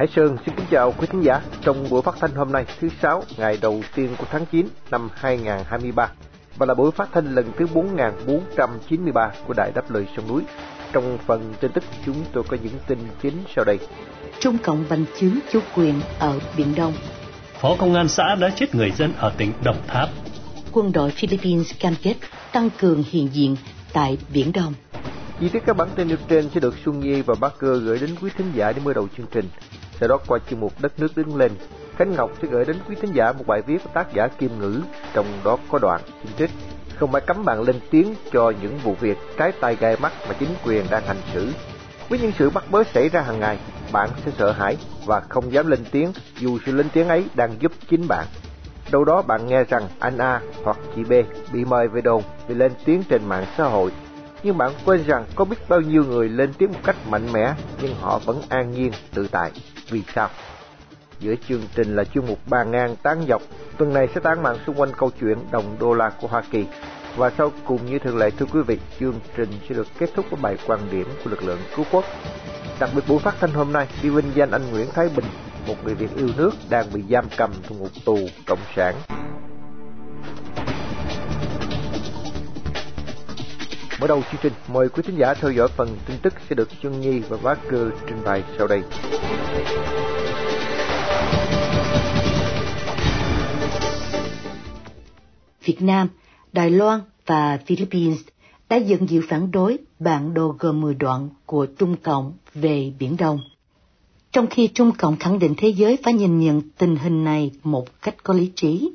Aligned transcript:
Hải 0.00 0.08
Sơn 0.16 0.36
xin 0.46 0.54
kính 0.56 0.66
chào 0.70 0.92
quý 0.92 1.06
thính 1.10 1.20
giả 1.20 1.40
trong 1.62 1.90
buổi 1.90 2.02
phát 2.02 2.14
thanh 2.20 2.34
hôm 2.34 2.52
nay 2.52 2.64
thứ 2.80 2.88
sáu 3.02 3.22
ngày 3.36 3.58
đầu 3.62 3.82
tiên 3.94 4.08
của 4.18 4.24
tháng 4.30 4.46
9 4.46 4.66
năm 4.90 5.08
2023 5.14 6.10
và 6.56 6.66
là 6.66 6.74
buổi 6.74 6.90
phát 6.90 7.08
thanh 7.12 7.34
lần 7.34 7.52
thứ 7.58 7.66
4493 7.74 9.32
của 9.46 9.54
Đài 9.56 9.72
Đáp 9.74 9.90
Lời 9.90 10.06
Sông 10.16 10.28
Núi. 10.28 10.42
Trong 10.92 11.18
phần 11.26 11.54
tin 11.60 11.72
tức 11.72 11.84
chúng 12.06 12.24
tôi 12.32 12.44
có 12.48 12.56
những 12.62 12.72
tin 12.86 12.98
chính 13.22 13.34
sau 13.56 13.64
đây. 13.64 13.78
Trung 14.40 14.58
Cộng 14.58 14.84
bành 14.90 15.04
trướng 15.20 15.34
chủ 15.52 15.60
quyền 15.76 16.00
ở 16.18 16.38
Biển 16.56 16.74
Đông. 16.76 16.92
Phó 17.60 17.76
công 17.78 17.94
an 17.94 18.08
xã 18.08 18.34
đã 18.40 18.50
chết 18.56 18.74
người 18.74 18.90
dân 18.90 19.12
ở 19.18 19.32
tỉnh 19.36 19.52
Đồng 19.64 19.82
Tháp. 19.86 20.08
Quân 20.72 20.92
đội 20.92 21.10
Philippines 21.10 21.72
cam 21.80 21.94
kết 22.02 22.14
tăng 22.52 22.70
cường 22.80 23.04
hiện 23.10 23.28
diện 23.32 23.56
tại 23.92 24.18
Biển 24.34 24.52
Đông. 24.52 24.74
Chi 25.40 25.48
tiết 25.48 25.62
các 25.66 25.76
bản 25.76 25.88
tin 25.96 26.08
nêu 26.08 26.16
trên 26.28 26.50
sẽ 26.54 26.60
được 26.60 26.74
Xuân 26.84 27.00
Nhi 27.00 27.22
và 27.22 27.34
Bác 27.40 27.58
Cơ 27.58 27.76
gửi 27.76 27.98
đến 27.98 28.10
quý 28.20 28.30
thính 28.36 28.52
giả 28.54 28.72
để 28.72 28.82
mở 28.84 28.92
đầu 28.92 29.08
chương 29.16 29.26
trình. 29.32 29.48
Sau 30.00 30.08
đó 30.08 30.18
qua 30.26 30.38
chuyên 30.50 30.60
mục 30.60 30.72
Đất 30.80 31.00
nước 31.00 31.16
đứng 31.16 31.36
lên, 31.36 31.52
Khánh 31.96 32.14
Ngọc 32.14 32.30
sẽ 32.42 32.48
gửi 32.50 32.64
đến 32.64 32.76
quý 32.88 32.96
thính 33.02 33.12
giả 33.12 33.32
một 33.32 33.46
bài 33.46 33.62
viết 33.62 33.78
của 33.84 33.90
tác 33.94 34.12
giả 34.14 34.28
Kim 34.28 34.58
Ngữ, 34.60 34.80
trong 35.12 35.26
đó 35.44 35.58
có 35.70 35.78
đoạn 35.78 36.00
chính 36.22 36.36
trích 36.38 36.50
không 37.00 37.12
phải 37.12 37.20
cấm 37.20 37.44
bạn 37.44 37.62
lên 37.62 37.76
tiếng 37.90 38.14
cho 38.32 38.52
những 38.62 38.78
vụ 38.78 38.94
việc 39.00 39.18
trái 39.36 39.52
tay 39.60 39.76
gai 39.80 39.96
mắt 39.96 40.12
mà 40.28 40.34
chính 40.40 40.48
quyền 40.64 40.84
đang 40.90 41.02
hành 41.06 41.20
xử. 41.34 41.52
Với 42.08 42.18
những 42.18 42.32
sự 42.38 42.50
bắt 42.50 42.64
bớ 42.70 42.84
xảy 42.84 43.08
ra 43.08 43.20
hàng 43.20 43.40
ngày, 43.40 43.58
bạn 43.92 44.08
sẽ 44.24 44.32
sợ 44.38 44.52
hãi 44.52 44.76
và 45.06 45.20
không 45.20 45.52
dám 45.52 45.66
lên 45.66 45.84
tiếng 45.90 46.12
dù 46.38 46.58
sự 46.66 46.72
lên 46.72 46.86
tiếng 46.92 47.08
ấy 47.08 47.24
đang 47.34 47.54
giúp 47.60 47.72
chính 47.88 48.08
bạn. 48.08 48.26
Đâu 48.92 49.04
đó 49.04 49.22
bạn 49.22 49.46
nghe 49.46 49.64
rằng 49.64 49.82
anh 49.98 50.18
A 50.18 50.40
hoặc 50.64 50.76
chị 50.96 51.04
B 51.04 51.12
bị 51.52 51.64
mời 51.64 51.88
về 51.88 52.00
đồn 52.00 52.22
vì 52.48 52.54
lên 52.54 52.72
tiếng 52.84 53.02
trên 53.08 53.24
mạng 53.28 53.44
xã 53.56 53.64
hội. 53.64 53.90
Nhưng 54.42 54.58
bạn 54.58 54.72
quên 54.84 55.04
rằng 55.06 55.24
có 55.34 55.44
biết 55.44 55.68
bao 55.68 55.80
nhiêu 55.80 56.04
người 56.04 56.28
lên 56.28 56.52
tiếng 56.58 56.72
một 56.72 56.80
cách 56.84 56.96
mạnh 57.08 57.32
mẽ 57.32 57.54
nhưng 57.82 57.94
họ 58.00 58.20
vẫn 58.24 58.42
an 58.48 58.70
nhiên, 58.70 58.92
tự 59.14 59.28
tại. 59.30 59.50
Vì 59.90 60.02
sao? 60.14 60.28
Giữa 61.20 61.34
chương 61.48 61.62
trình 61.74 61.96
là 61.96 62.04
chuyên 62.04 62.26
mục 62.26 62.38
bàn 62.46 62.70
ngang 62.70 62.96
tán 62.96 63.24
dọc. 63.28 63.42
Tuần 63.78 63.92
này 63.92 64.08
sẽ 64.14 64.20
tán 64.20 64.42
mạng 64.42 64.56
xung 64.66 64.80
quanh 64.80 64.90
câu 64.98 65.10
chuyện 65.20 65.38
đồng 65.50 65.76
đô 65.80 65.94
la 65.94 66.10
của 66.20 66.28
Hoa 66.28 66.42
Kỳ. 66.50 66.66
Và 67.16 67.30
sau 67.38 67.52
cùng 67.66 67.86
như 67.86 67.98
thường 67.98 68.18
lệ 68.18 68.30
thưa 68.30 68.46
quý 68.46 68.60
vị, 68.66 68.78
chương 69.00 69.20
trình 69.36 69.48
sẽ 69.68 69.74
được 69.74 69.86
kết 69.98 70.10
thúc 70.14 70.26
với 70.30 70.40
bài 70.42 70.56
quan 70.66 70.80
điểm 70.90 71.06
của 71.24 71.30
lực 71.30 71.42
lượng 71.42 71.58
cứu 71.76 71.84
quốc. 71.92 72.04
Đặc 72.80 72.90
biệt 72.94 73.02
buổi 73.08 73.18
phát 73.18 73.34
thanh 73.40 73.52
hôm 73.52 73.72
nay 73.72 73.86
đi 74.02 74.08
vinh 74.08 74.30
danh 74.34 74.50
anh 74.50 74.70
Nguyễn 74.70 74.88
Thái 74.94 75.08
Bình, 75.16 75.24
một 75.66 75.74
người 75.84 75.94
Việt 75.94 76.16
yêu 76.16 76.28
nước 76.36 76.50
đang 76.70 76.92
bị 76.92 77.02
giam 77.10 77.24
cầm 77.36 77.50
trong 77.68 77.78
ngục 77.78 77.90
tù 78.04 78.18
cộng 78.46 78.58
sản. 78.76 78.94
Mở 84.00 84.06
đầu 84.06 84.22
chương 84.32 84.40
trình, 84.42 84.52
mời 84.68 84.88
quý 84.88 85.02
thính 85.06 85.16
giả 85.18 85.34
theo 85.34 85.52
dõi 85.52 85.68
phần 85.68 85.96
tin 86.06 86.16
tức 86.22 86.34
sẽ 86.48 86.54
được 86.54 86.68
Xuân 86.82 87.00
Nhi 87.00 87.18
và 87.28 87.36
Bác 87.42 87.58
Cơ 87.70 87.90
trình 88.06 88.24
bày 88.24 88.42
sau 88.58 88.66
đây. 88.66 88.82
Việt 95.64 95.82
Nam, 95.82 96.08
Đài 96.52 96.70
Loan 96.70 97.00
và 97.26 97.58
Philippines 97.66 98.18
đã 98.68 98.76
dẫn 98.76 99.08
dịu 99.08 99.22
phản 99.28 99.50
đối 99.50 99.78
bản 99.98 100.34
đồ 100.34 100.56
gồm 100.58 100.80
10 100.80 100.94
đoạn 100.94 101.28
của 101.46 101.66
Trung 101.66 101.96
Cộng 102.02 102.32
về 102.54 102.92
Biển 102.98 103.16
Đông. 103.16 103.38
Trong 104.32 104.46
khi 104.46 104.68
Trung 104.68 104.92
Cộng 104.98 105.16
khẳng 105.16 105.38
định 105.38 105.54
thế 105.56 105.68
giới 105.68 105.98
phải 106.02 106.12
nhìn 106.12 106.38
nhận 106.38 106.62
tình 106.78 106.96
hình 106.96 107.24
này 107.24 107.50
một 107.62 108.02
cách 108.02 108.14
có 108.22 108.34
lý 108.34 108.52
trí, 108.54 108.90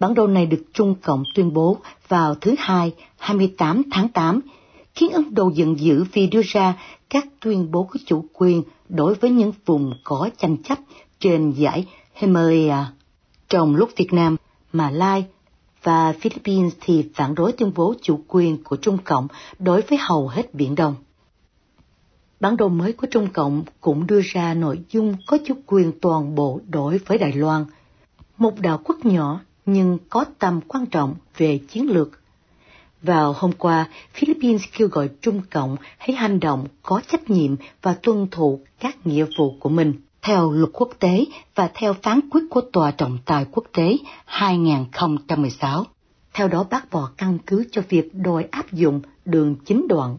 bản 0.00 0.14
đồ 0.14 0.26
này 0.26 0.46
được 0.46 0.64
Trung 0.72 0.94
Cộng 1.02 1.24
tuyên 1.34 1.52
bố 1.52 1.78
vào 2.08 2.34
thứ 2.34 2.54
Hai, 2.58 2.94
28 3.18 3.82
tháng 3.90 4.08
8, 4.08 4.40
khiến 4.94 5.10
Ấn 5.10 5.34
Độ 5.34 5.50
giận 5.54 5.80
dữ 5.80 6.04
vì 6.12 6.26
đưa 6.26 6.42
ra 6.44 6.76
các 7.10 7.26
tuyên 7.40 7.70
bố 7.70 7.84
có 7.84 8.00
chủ 8.06 8.24
quyền 8.32 8.62
đối 8.88 9.14
với 9.14 9.30
những 9.30 9.52
vùng 9.66 9.92
có 10.04 10.30
tranh 10.38 10.56
chấp 10.62 10.78
trên 11.18 11.50
giải 11.50 11.86
Himalaya. 12.14 12.92
Trong 13.48 13.76
lúc 13.76 13.90
Việt 13.96 14.12
Nam, 14.12 14.36
Malai 14.72 15.24
và 15.82 16.12
Philippines 16.20 16.72
thì 16.80 17.08
phản 17.14 17.34
đối 17.34 17.52
tuyên 17.52 17.72
bố 17.76 17.94
chủ 18.02 18.20
quyền 18.28 18.64
của 18.64 18.76
Trung 18.76 18.98
Cộng 19.04 19.28
đối 19.58 19.80
với 19.80 19.98
hầu 19.98 20.28
hết 20.28 20.54
Biển 20.54 20.74
Đông. 20.74 20.94
Bản 22.40 22.56
đồ 22.56 22.68
mới 22.68 22.92
của 22.92 23.06
Trung 23.10 23.28
Cộng 23.32 23.62
cũng 23.80 24.06
đưa 24.06 24.20
ra 24.24 24.54
nội 24.54 24.80
dung 24.90 25.14
có 25.26 25.38
chủ 25.46 25.54
quyền 25.66 25.92
toàn 26.00 26.34
bộ 26.34 26.60
đối 26.68 26.98
với 26.98 27.18
Đài 27.18 27.32
Loan, 27.32 27.64
một 28.38 28.60
đảo 28.60 28.80
quốc 28.84 29.04
nhỏ 29.04 29.40
nhưng 29.66 29.98
có 30.08 30.24
tầm 30.38 30.60
quan 30.68 30.86
trọng 30.86 31.14
về 31.36 31.58
chiến 31.68 31.90
lược. 31.90 32.10
Vào 33.02 33.32
hôm 33.32 33.52
qua, 33.52 33.88
Philippines 34.14 34.62
kêu 34.76 34.88
gọi 34.88 35.10
Trung 35.20 35.42
Cộng 35.50 35.76
hãy 35.98 36.16
hành 36.16 36.40
động 36.40 36.66
có 36.82 37.00
trách 37.08 37.30
nhiệm 37.30 37.56
và 37.82 37.94
tuân 38.02 38.26
thủ 38.30 38.60
các 38.80 39.06
nghĩa 39.06 39.26
vụ 39.38 39.56
của 39.60 39.68
mình 39.68 39.94
theo 40.22 40.52
luật 40.52 40.70
quốc 40.72 40.90
tế 40.98 41.24
và 41.54 41.70
theo 41.74 41.94
phán 42.02 42.20
quyết 42.30 42.40
của 42.50 42.60
Tòa 42.60 42.90
trọng 42.90 43.18
tài 43.24 43.46
quốc 43.52 43.64
tế 43.72 43.96
2016. 44.24 45.84
Theo 46.32 46.48
đó 46.48 46.66
bác 46.70 46.90
bỏ 46.90 47.10
căn 47.16 47.38
cứ 47.46 47.64
cho 47.72 47.82
việc 47.88 48.14
đòi 48.14 48.44
áp 48.50 48.72
dụng 48.72 49.00
đường 49.24 49.56
chính 49.64 49.88
đoạn. 49.88 50.18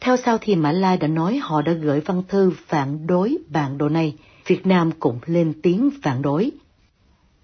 Theo 0.00 0.16
sau 0.16 0.38
thì 0.40 0.56
Mã 0.56 0.72
Lai 0.72 0.96
đã 0.96 1.08
nói 1.08 1.36
họ 1.42 1.62
đã 1.62 1.72
gửi 1.72 2.00
văn 2.00 2.22
thư 2.28 2.52
phản 2.66 3.06
đối 3.06 3.38
bản 3.48 3.78
đồ 3.78 3.88
này, 3.88 4.14
Việt 4.46 4.66
Nam 4.66 4.90
cũng 5.00 5.18
lên 5.26 5.52
tiếng 5.62 5.90
phản 6.02 6.22
đối. 6.22 6.50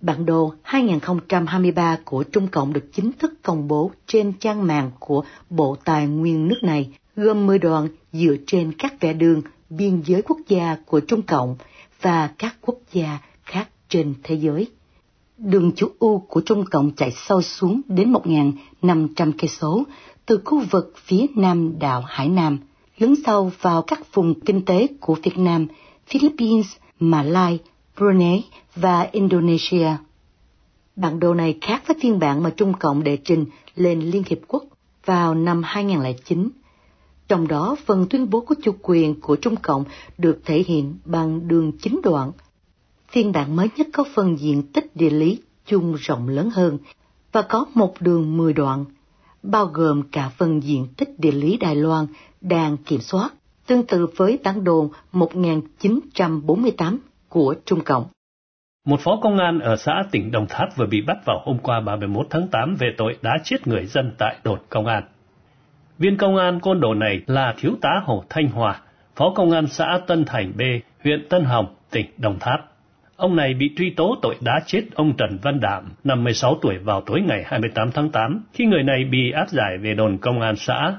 Bản 0.04 0.26
đồ 0.26 0.52
2023 0.62 1.98
của 2.04 2.22
Trung 2.22 2.48
Cộng 2.48 2.72
được 2.72 2.92
chính 2.92 3.12
thức 3.12 3.34
công 3.42 3.68
bố 3.68 3.90
trên 4.06 4.32
trang 4.32 4.66
mạng 4.66 4.90
của 4.98 5.24
Bộ 5.50 5.76
Tài 5.84 6.06
nguyên 6.06 6.48
nước 6.48 6.58
này, 6.62 6.90
gồm 7.16 7.46
10 7.46 7.58
đoạn 7.58 7.88
dựa 8.12 8.36
trên 8.46 8.72
các 8.78 9.00
vẽ 9.00 9.12
đường 9.12 9.42
biên 9.70 10.00
giới 10.00 10.22
quốc 10.22 10.38
gia 10.48 10.76
của 10.86 11.00
Trung 11.00 11.22
Cộng 11.22 11.56
và 12.02 12.30
các 12.38 12.56
quốc 12.60 12.78
gia 12.92 13.18
khác 13.44 13.68
trên 13.88 14.14
thế 14.22 14.34
giới. 14.34 14.66
Đường 15.38 15.72
chủ 15.76 15.88
U 15.98 16.18
của 16.18 16.40
Trung 16.40 16.64
Cộng 16.70 16.90
chạy 16.90 17.10
sâu 17.10 17.42
xuống 17.42 17.80
đến 17.88 18.12
1.500 18.12 19.32
cây 19.38 19.48
số 19.48 19.84
từ 20.26 20.40
khu 20.44 20.62
vực 20.70 20.94
phía 20.96 21.26
nam 21.36 21.78
đảo 21.78 22.02
Hải 22.06 22.28
Nam, 22.28 22.58
lấn 22.98 23.14
sâu 23.26 23.52
vào 23.60 23.82
các 23.82 24.14
vùng 24.14 24.40
kinh 24.40 24.64
tế 24.64 24.86
của 25.00 25.16
Việt 25.22 25.38
Nam, 25.38 25.66
Philippines, 26.06 26.66
Malai, 27.00 27.58
Brunei 27.96 28.44
và 28.76 29.08
Indonesia. 29.12 29.88
Bản 30.96 31.20
đồ 31.20 31.34
này 31.34 31.58
khác 31.60 31.82
với 31.86 31.96
phiên 32.00 32.18
bản 32.18 32.42
mà 32.42 32.50
Trung 32.50 32.72
Cộng 32.80 33.04
đệ 33.04 33.16
trình 33.16 33.46
lên 33.76 34.00
Liên 34.00 34.22
Hiệp 34.26 34.38
Quốc 34.48 34.64
vào 35.04 35.34
năm 35.34 35.62
2009 35.64 36.48
trong 37.28 37.48
đó, 37.48 37.76
phần 37.86 38.06
tuyên 38.10 38.30
bố 38.30 38.40
của 38.40 38.54
chủ 38.62 38.74
quyền 38.82 39.20
của 39.20 39.36
Trung 39.36 39.56
Cộng 39.56 39.84
được 40.18 40.40
thể 40.44 40.62
hiện 40.66 40.94
bằng 41.04 41.48
đường 41.48 41.72
chính 41.78 42.00
đoạn. 42.02 42.32
Phiên 43.08 43.32
bản 43.32 43.56
mới 43.56 43.68
nhất 43.76 43.88
có 43.92 44.04
phần 44.14 44.38
diện 44.38 44.62
tích 44.62 44.96
địa 44.96 45.10
lý 45.10 45.38
chung 45.66 45.94
rộng 45.94 46.28
lớn 46.28 46.50
hơn 46.50 46.78
và 47.32 47.42
có 47.42 47.64
một 47.74 47.94
đường 48.00 48.36
10 48.36 48.52
đoạn, 48.52 48.84
bao 49.42 49.66
gồm 49.66 50.02
cả 50.02 50.30
phần 50.36 50.62
diện 50.62 50.86
tích 50.96 51.18
địa 51.18 51.32
lý 51.32 51.56
Đài 51.56 51.76
Loan 51.76 52.06
đang 52.40 52.76
kiểm 52.76 53.00
soát, 53.00 53.30
tương 53.66 53.86
tự 53.86 54.06
với 54.16 54.38
bản 54.44 54.64
đồ 54.64 54.90
1948 55.12 56.98
của 57.34 57.54
Trung 57.64 57.80
Cộng. 57.84 58.04
Một 58.86 59.00
phó 59.00 59.16
công 59.22 59.38
an 59.38 59.58
ở 59.58 59.76
xã 59.76 60.02
tỉnh 60.10 60.30
Đồng 60.30 60.46
Tháp 60.48 60.76
vừa 60.76 60.86
bị 60.86 61.00
bắt 61.00 61.16
vào 61.24 61.42
hôm 61.44 61.58
qua 61.58 61.80
31 61.80 62.26
tháng 62.30 62.48
8 62.48 62.76
về 62.78 62.88
tội 62.96 63.16
đã 63.22 63.38
chết 63.44 63.66
người 63.66 63.86
dân 63.86 64.12
tại 64.18 64.36
đồn 64.44 64.58
công 64.68 64.86
an. 64.86 65.02
Viên 65.98 66.16
công 66.16 66.36
an 66.36 66.60
côn 66.60 66.80
đồ 66.80 66.94
này 66.94 67.22
là 67.26 67.54
thiếu 67.58 67.72
tá 67.80 68.00
Hồ 68.04 68.24
Thanh 68.28 68.48
Hòa, 68.48 68.80
phó 69.16 69.32
công 69.34 69.50
an 69.50 69.66
xã 69.66 70.00
Tân 70.06 70.24
Thành 70.24 70.52
B, 70.56 70.60
huyện 71.04 71.28
Tân 71.28 71.44
Hồng, 71.44 71.74
tỉnh 71.90 72.06
Đồng 72.18 72.38
Tháp. 72.38 72.60
Ông 73.16 73.36
này 73.36 73.54
bị 73.54 73.74
truy 73.76 73.90
tố 73.90 74.16
tội 74.22 74.36
đá 74.40 74.60
chết 74.66 74.82
ông 74.94 75.16
Trần 75.16 75.38
Văn 75.42 75.60
Đạm, 75.60 75.92
56 76.04 76.58
tuổi 76.62 76.78
vào 76.78 77.00
tối 77.00 77.20
ngày 77.20 77.42
28 77.46 77.90
tháng 77.90 78.10
8, 78.10 78.44
khi 78.52 78.64
người 78.64 78.82
này 78.82 79.04
bị 79.04 79.30
áp 79.30 79.48
giải 79.48 79.78
về 79.78 79.94
đồn 79.94 80.18
công 80.18 80.40
an 80.40 80.56
xã. 80.56 80.94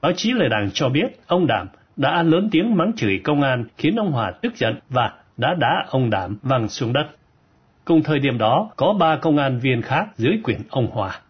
Báo 0.00 0.12
chí 0.16 0.32
lời 0.32 0.48
đảng 0.48 0.70
cho 0.74 0.88
biết 0.88 1.20
ông 1.26 1.46
Đạm 1.46 1.66
đã 1.96 2.22
lớn 2.22 2.48
tiếng 2.52 2.76
mắng 2.76 2.92
chửi 2.96 3.20
công 3.24 3.42
an 3.42 3.64
khiến 3.78 3.96
ông 3.96 4.12
Hòa 4.12 4.32
tức 4.42 4.56
giận 4.56 4.74
và 4.88 5.12
đã 5.40 5.54
đá 5.54 5.84
ông 5.88 6.10
đảm 6.10 6.38
văng 6.42 6.68
xuống 6.68 6.92
đất. 6.92 7.06
Cùng 7.84 8.02
thời 8.02 8.18
điểm 8.18 8.38
đó, 8.38 8.70
có 8.76 8.92
ba 8.92 9.16
công 9.16 9.36
an 9.36 9.58
viên 9.58 9.82
khác 9.82 10.06
dưới 10.16 10.40
quyền 10.44 10.60
ông 10.70 10.86
Hòa. 10.90 11.20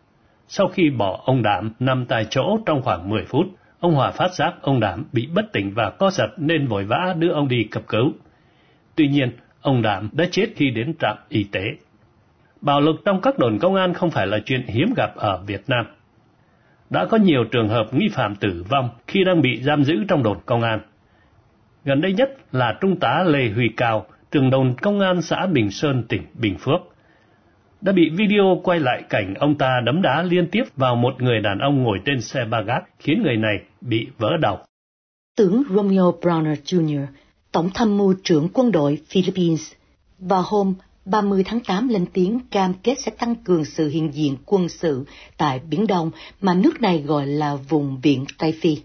Sau 0.48 0.68
khi 0.68 0.90
bỏ 0.90 1.20
ông 1.24 1.42
Đảm 1.42 1.72
nằm 1.78 2.06
tại 2.06 2.26
chỗ 2.30 2.58
trong 2.66 2.82
khoảng 2.82 3.08
10 3.08 3.24
phút, 3.24 3.46
ông 3.80 3.94
Hòa 3.94 4.10
phát 4.10 4.34
giác 4.34 4.54
ông 4.62 4.80
Đảm 4.80 5.04
bị 5.12 5.28
bất 5.34 5.52
tỉnh 5.52 5.72
và 5.74 5.90
co 5.90 6.10
giật 6.10 6.28
nên 6.36 6.66
vội 6.66 6.84
vã 6.84 7.14
đưa 7.18 7.32
ông 7.32 7.48
đi 7.48 7.64
cấp 7.64 7.82
cứu. 7.88 8.12
Tuy 8.94 9.08
nhiên, 9.08 9.30
ông 9.60 9.82
Đảm 9.82 10.08
đã 10.12 10.24
chết 10.30 10.46
khi 10.56 10.70
đến 10.70 10.94
trạm 11.00 11.16
y 11.28 11.44
tế. 11.44 11.62
Bạo 12.60 12.80
lực 12.80 12.96
trong 13.04 13.20
các 13.20 13.38
đồn 13.38 13.58
công 13.58 13.74
an 13.74 13.94
không 13.94 14.10
phải 14.10 14.26
là 14.26 14.38
chuyện 14.44 14.66
hiếm 14.66 14.94
gặp 14.96 15.16
ở 15.16 15.42
Việt 15.46 15.62
Nam. 15.68 15.86
Đã 16.90 17.04
có 17.04 17.16
nhiều 17.16 17.44
trường 17.44 17.68
hợp 17.68 17.94
nghi 17.94 18.08
phạm 18.12 18.36
tử 18.36 18.64
vong 18.68 18.88
khi 19.06 19.24
đang 19.24 19.42
bị 19.42 19.62
giam 19.62 19.84
giữ 19.84 19.94
trong 20.08 20.22
đồn 20.22 20.38
công 20.46 20.62
an. 20.62 20.80
Gần 21.84 22.00
đây 22.00 22.12
nhất 22.12 22.30
là 22.52 22.78
Trung 22.80 22.96
tá 23.00 23.24
Lê 23.26 23.50
Huy 23.54 23.68
Cao, 23.76 24.06
trường 24.30 24.50
đồn 24.50 24.74
công 24.82 25.00
an 25.00 25.22
xã 25.22 25.46
Bình 25.46 25.70
Sơn, 25.70 26.04
tỉnh 26.08 26.22
Bình 26.34 26.56
Phước, 26.58 26.80
đã 27.80 27.92
bị 27.92 28.10
video 28.10 28.60
quay 28.64 28.80
lại 28.80 29.02
cảnh 29.10 29.34
ông 29.34 29.54
ta 29.58 29.80
đấm 29.86 30.02
đá 30.02 30.22
liên 30.22 30.48
tiếp 30.50 30.64
vào 30.76 30.96
một 30.96 31.22
người 31.22 31.40
đàn 31.40 31.58
ông 31.58 31.82
ngồi 31.82 31.98
trên 32.04 32.20
xe 32.20 32.44
ba 32.44 32.60
gác, 32.60 32.84
khiến 32.98 33.22
người 33.22 33.36
này 33.36 33.60
bị 33.80 34.06
vỡ 34.18 34.36
đầu. 34.40 34.58
Tướng 35.36 35.62
Romeo 35.70 36.14
Browner 36.20 36.54
Jr., 36.64 37.06
Tổng 37.52 37.70
tham 37.74 37.98
mưu 37.98 38.14
trưởng 38.24 38.48
quân 38.52 38.72
đội 38.72 38.98
Philippines 39.08 39.72
vào 40.18 40.42
hôm 40.46 40.74
30 41.04 41.42
tháng 41.46 41.60
8 41.60 41.88
lên 41.88 42.06
tiếng 42.12 42.40
cam 42.50 42.74
kết 42.82 42.94
sẽ 42.98 43.12
tăng 43.18 43.34
cường 43.34 43.64
sự 43.64 43.88
hiện 43.88 44.14
diện 44.14 44.36
quân 44.46 44.68
sự 44.68 45.04
tại 45.36 45.60
Biển 45.70 45.86
Đông 45.86 46.10
mà 46.40 46.54
nước 46.54 46.80
này 46.80 47.02
gọi 47.02 47.26
là 47.26 47.54
vùng 47.54 48.00
biển 48.02 48.24
Tây 48.38 48.54
Phi. 48.60 48.78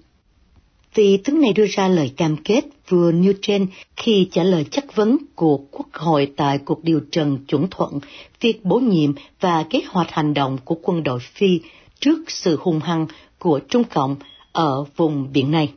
Vị 0.96 1.18
tướng 1.24 1.42
này 1.42 1.54
đưa 1.54 1.66
ra 1.70 1.88
lời 1.88 2.14
cam 2.18 2.38
kết 2.38 2.62
vừa 2.90 3.12
nêu 3.12 3.34
trên 3.42 3.68
khi 3.96 4.30
trả 4.32 4.44
lời 4.44 4.66
chất 4.72 4.96
vấn 4.96 5.18
của 5.36 5.58
Quốc 5.72 5.88
hội 5.94 6.32
tại 6.38 6.58
cuộc 6.58 6.84
điều 6.84 7.00
trần 7.12 7.38
chuẩn 7.48 7.68
thuận, 7.72 8.00
việc 8.42 8.66
bổ 8.66 8.80
nhiệm 8.80 9.14
và 9.40 9.64
kế 9.70 9.80
hoạch 9.88 10.12
hành 10.12 10.34
động 10.34 10.58
của 10.66 10.76
quân 10.82 11.04
đội 11.04 11.20
Phi 11.20 11.60
trước 12.00 12.32
sự 12.32 12.58
hung 12.62 12.80
hăng 12.80 13.08
của 13.40 13.60
Trung 13.70 13.84
Cộng 13.84 14.16
ở 14.52 14.84
vùng 14.96 15.34
biển 15.34 15.52
này. 15.52 15.74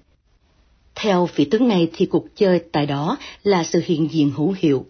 Theo 0.95 1.29
vị 1.35 1.45
tướng 1.45 1.69
này 1.69 1.89
thì 1.93 2.07
cuộc 2.07 2.25
chơi 2.35 2.61
tại 2.73 2.87
đó 2.87 3.17
là 3.43 3.65
sự 3.65 3.83
hiện 3.85 4.09
diện 4.11 4.31
hữu 4.37 4.55
hiệu. 4.59 4.87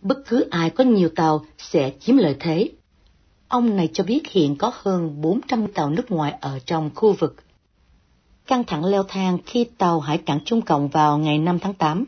Bất 0.00 0.18
cứ 0.28 0.46
ai 0.50 0.70
có 0.70 0.84
nhiều 0.84 1.08
tàu 1.16 1.44
sẽ 1.58 1.92
chiếm 2.00 2.16
lợi 2.16 2.36
thế. 2.40 2.70
Ông 3.48 3.76
này 3.76 3.88
cho 3.92 4.04
biết 4.04 4.30
hiện 4.30 4.56
có 4.56 4.72
hơn 4.74 5.20
400 5.20 5.66
tàu 5.66 5.90
nước 5.90 6.10
ngoài 6.10 6.34
ở 6.40 6.58
trong 6.66 6.90
khu 6.94 7.12
vực. 7.12 7.36
Căng 8.46 8.64
thẳng 8.64 8.84
leo 8.84 9.02
thang 9.02 9.38
khi 9.46 9.64
tàu 9.78 10.00
hải 10.00 10.18
cảng 10.18 10.40
Trung 10.44 10.62
Cộng 10.62 10.88
vào 10.88 11.18
ngày 11.18 11.38
5 11.38 11.58
tháng 11.58 11.74
8, 11.74 12.04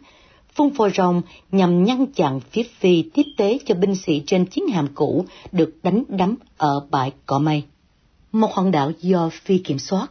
phun 0.55 0.75
phò 0.75 0.89
rồng 0.89 1.23
nhằm 1.53 1.85
ngăn 1.85 2.07
chặn 2.07 2.41
phía 2.41 2.63
Phi 2.79 3.11
tiếp 3.15 3.23
tế 3.37 3.59
cho 3.67 3.75
binh 3.75 3.97
sĩ 3.97 4.23
trên 4.27 4.47
chiến 4.47 4.69
hạm 4.69 4.89
cũ 4.95 5.25
được 5.53 5.75
đánh 5.83 6.05
đắm 6.09 6.37
ở 6.57 6.87
bãi 6.91 7.13
Cỏ 7.27 7.39
Mây, 7.39 7.63
một 8.33 8.55
hòn 8.55 8.71
đảo 8.71 8.93
do 9.01 9.31
Phi 9.45 9.59
kiểm 9.59 9.79
soát. 9.79 10.07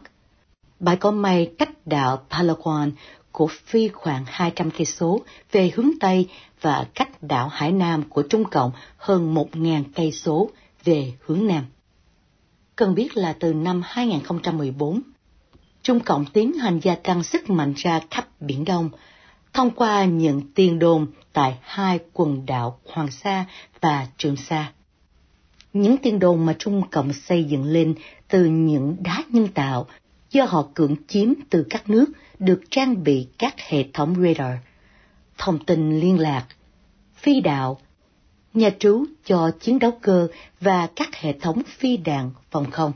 Bãi 0.80 0.96
Cỏ 0.96 1.10
Mây 1.10 1.54
cách 1.58 1.86
đảo 1.86 2.22
Palawan 2.30 2.90
của 3.32 3.48
Phi 3.66 3.88
khoảng 3.88 4.24
200 4.26 4.70
cây 4.70 4.84
số 4.84 5.20
về 5.52 5.70
hướng 5.74 5.90
Tây 6.00 6.28
và 6.60 6.86
cách 6.94 7.22
đảo 7.22 7.48
Hải 7.48 7.72
Nam 7.72 8.02
của 8.08 8.22
Trung 8.22 8.44
Cộng 8.44 8.70
hơn 8.96 9.34
1.000 9.34 9.82
cây 9.94 10.12
số 10.12 10.50
về 10.84 11.12
hướng 11.26 11.46
Nam. 11.46 11.64
Cần 12.76 12.94
biết 12.94 13.16
là 13.16 13.32
từ 13.32 13.52
năm 13.52 13.82
2014, 13.84 15.00
Trung 15.84 16.00
Cộng 16.00 16.24
tiến 16.24 16.52
hành 16.52 16.80
gia 16.82 16.94
tăng 16.94 17.22
sức 17.22 17.50
mạnh 17.50 17.74
ra 17.76 18.00
khắp 18.10 18.28
Biển 18.40 18.64
Đông, 18.64 18.90
thông 19.52 19.70
qua 19.70 20.04
những 20.04 20.42
tiền 20.54 20.78
đồn 20.78 21.06
tại 21.32 21.58
hai 21.62 21.98
quần 22.12 22.46
đảo 22.46 22.78
Hoàng 22.84 23.10
Sa 23.10 23.44
và 23.80 24.06
Trường 24.16 24.36
Sa. 24.36 24.72
Những 25.72 25.96
tiền 25.96 26.18
đồn 26.18 26.46
mà 26.46 26.54
Trung 26.58 26.82
Cộng 26.90 27.12
xây 27.12 27.44
dựng 27.44 27.64
lên 27.64 27.94
từ 28.28 28.44
những 28.44 28.96
đá 29.00 29.22
nhân 29.28 29.48
tạo 29.48 29.86
do 30.30 30.44
họ 30.44 30.68
cưỡng 30.74 30.96
chiếm 31.08 31.32
từ 31.50 31.66
các 31.70 31.90
nước 31.90 32.06
được 32.38 32.62
trang 32.70 33.04
bị 33.04 33.26
các 33.38 33.54
hệ 33.60 33.84
thống 33.92 34.14
radar, 34.22 34.58
thông 35.38 35.64
tin 35.64 36.00
liên 36.00 36.18
lạc, 36.18 36.46
phi 37.14 37.40
đạo, 37.40 37.80
nhà 38.54 38.70
trú 38.78 39.04
cho 39.24 39.50
chiến 39.60 39.78
đấu 39.78 39.92
cơ 40.02 40.28
và 40.60 40.88
các 40.96 41.16
hệ 41.16 41.32
thống 41.32 41.62
phi 41.66 41.96
đạn 41.96 42.30
phòng 42.50 42.70
không. 42.70 42.92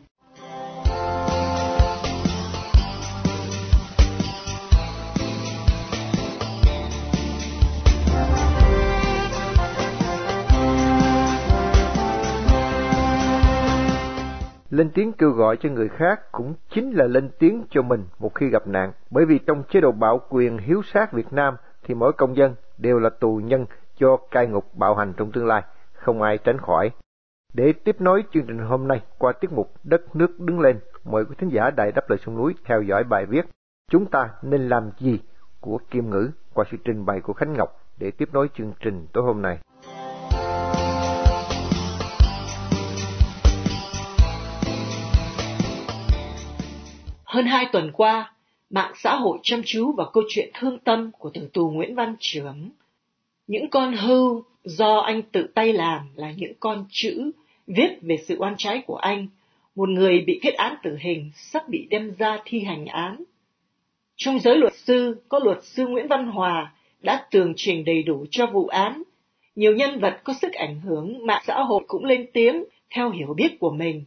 Lên 14.78 14.90
tiếng 14.90 15.12
kêu 15.12 15.30
gọi 15.30 15.56
cho 15.56 15.68
người 15.68 15.88
khác 15.88 16.32
cũng 16.32 16.54
chính 16.70 16.90
là 16.90 17.06
lên 17.06 17.30
tiếng 17.38 17.64
cho 17.70 17.82
mình 17.82 18.04
một 18.18 18.34
khi 18.34 18.48
gặp 18.48 18.66
nạn, 18.66 18.92
bởi 19.10 19.24
vì 19.24 19.38
trong 19.38 19.62
chế 19.70 19.80
độ 19.80 19.92
bạo 19.92 20.20
quyền 20.28 20.58
hiếu 20.58 20.82
sát 20.82 21.12
Việt 21.12 21.32
Nam 21.32 21.56
thì 21.84 21.94
mỗi 21.94 22.12
công 22.12 22.36
dân 22.36 22.54
đều 22.78 22.98
là 22.98 23.10
tù 23.10 23.40
nhân 23.44 23.66
cho 23.96 24.16
cai 24.30 24.46
ngục 24.46 24.74
bạo 24.74 24.94
hành 24.94 25.12
trong 25.16 25.32
tương 25.32 25.46
lai, 25.46 25.62
không 25.92 26.22
ai 26.22 26.38
tránh 26.38 26.58
khỏi. 26.58 26.90
Để 27.54 27.72
tiếp 27.72 28.00
nối 28.00 28.24
chương 28.32 28.46
trình 28.46 28.58
hôm 28.58 28.88
nay 28.88 29.02
qua 29.18 29.32
tiết 29.32 29.52
mục 29.52 29.74
Đất 29.84 30.16
nước 30.16 30.40
đứng 30.40 30.60
lên, 30.60 30.78
mời 31.04 31.24
quý 31.24 31.34
thính 31.38 31.48
giả 31.48 31.70
đại 31.70 31.92
Đáp 31.92 32.10
Lời 32.10 32.18
Sông 32.26 32.36
Núi 32.36 32.54
theo 32.64 32.82
dõi 32.82 33.04
bài 33.04 33.26
viết 33.26 33.46
Chúng 33.90 34.06
ta 34.06 34.30
nên 34.42 34.68
làm 34.68 34.90
gì 34.98 35.20
của 35.60 35.78
Kim 35.90 36.10
Ngữ 36.10 36.30
qua 36.54 36.64
sự 36.70 36.76
trình 36.84 37.06
bày 37.06 37.20
của 37.20 37.32
Khánh 37.32 37.52
Ngọc 37.52 37.80
để 37.98 38.10
tiếp 38.10 38.28
nối 38.32 38.48
chương 38.54 38.72
trình 38.80 39.06
tối 39.12 39.24
hôm 39.24 39.42
nay. 39.42 39.58
Hơn 47.28 47.46
hai 47.46 47.66
tuần 47.72 47.90
qua, 47.92 48.32
mạng 48.70 48.92
xã 48.96 49.16
hội 49.16 49.38
chăm 49.42 49.62
chú 49.64 49.92
vào 49.92 50.10
câu 50.12 50.22
chuyện 50.28 50.50
thương 50.54 50.78
tâm 50.78 51.10
của 51.18 51.30
tử 51.30 51.48
tù 51.52 51.70
Nguyễn 51.70 51.94
Văn 51.94 52.16
Trưởng. 52.20 52.70
Những 53.46 53.70
con 53.70 53.96
hưu 53.96 54.44
do 54.64 54.98
anh 54.98 55.22
tự 55.22 55.46
tay 55.54 55.72
làm 55.72 56.00
là 56.14 56.32
những 56.36 56.52
con 56.60 56.84
chữ 56.90 57.30
viết 57.66 57.98
về 58.02 58.16
sự 58.28 58.36
oan 58.38 58.54
trái 58.58 58.82
của 58.86 58.96
anh, 58.96 59.28
một 59.74 59.88
người 59.88 60.20
bị 60.26 60.40
kết 60.42 60.54
án 60.54 60.74
tử 60.82 60.96
hình 61.00 61.30
sắp 61.34 61.68
bị 61.68 61.86
đem 61.90 62.14
ra 62.18 62.38
thi 62.44 62.60
hành 62.60 62.86
án. 62.86 63.24
Trong 64.16 64.38
giới 64.38 64.56
luật 64.56 64.74
sư, 64.76 65.16
có 65.28 65.38
luật 65.38 65.64
sư 65.64 65.86
Nguyễn 65.86 66.08
Văn 66.08 66.26
Hòa 66.26 66.72
đã 67.00 67.26
tường 67.30 67.52
trình 67.56 67.84
đầy 67.84 68.02
đủ 68.02 68.26
cho 68.30 68.46
vụ 68.46 68.66
án. 68.66 69.02
Nhiều 69.56 69.74
nhân 69.74 70.00
vật 70.00 70.20
có 70.24 70.34
sức 70.40 70.52
ảnh 70.52 70.80
hưởng 70.80 71.26
mạng 71.26 71.42
xã 71.46 71.62
hội 71.62 71.84
cũng 71.86 72.04
lên 72.04 72.26
tiếng 72.32 72.64
theo 72.90 73.10
hiểu 73.10 73.34
biết 73.34 73.58
của 73.60 73.70
mình. 73.70 74.04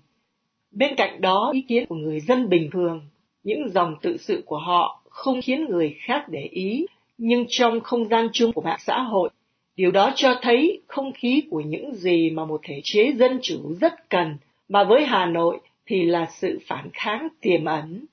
Bên 0.71 0.95
cạnh 0.95 1.21
đó, 1.21 1.51
ý 1.53 1.61
kiến 1.61 1.85
của 1.85 1.95
người 1.95 2.19
dân 2.19 2.49
bình 2.49 2.69
thường 2.71 3.01
những 3.43 3.69
dòng 3.69 3.95
tự 4.01 4.17
sự 4.17 4.43
của 4.45 4.57
họ 4.57 5.01
không 5.09 5.41
khiến 5.41 5.65
người 5.69 5.95
khác 5.99 6.25
để 6.29 6.41
ý, 6.51 6.85
nhưng 7.17 7.45
trong 7.49 7.79
không 7.79 8.07
gian 8.07 8.29
chung 8.33 8.53
của 8.53 8.61
mạng 8.61 8.79
xã 8.79 8.99
hội, 9.01 9.29
điều 9.75 9.91
đó 9.91 10.11
cho 10.15 10.35
thấy 10.41 10.81
không 10.87 11.11
khí 11.13 11.43
của 11.49 11.61
những 11.61 11.95
gì 11.95 12.29
mà 12.29 12.45
một 12.45 12.61
thể 12.63 12.81
chế 12.83 13.13
dân 13.15 13.39
chủ 13.41 13.73
rất 13.81 14.09
cần, 14.09 14.37
mà 14.69 14.83
với 14.83 15.05
Hà 15.05 15.25
Nội 15.25 15.59
thì 15.85 16.03
là 16.03 16.27
sự 16.31 16.59
phản 16.67 16.89
kháng 16.93 17.27
tiềm 17.41 17.65
ẩn. 17.65 18.05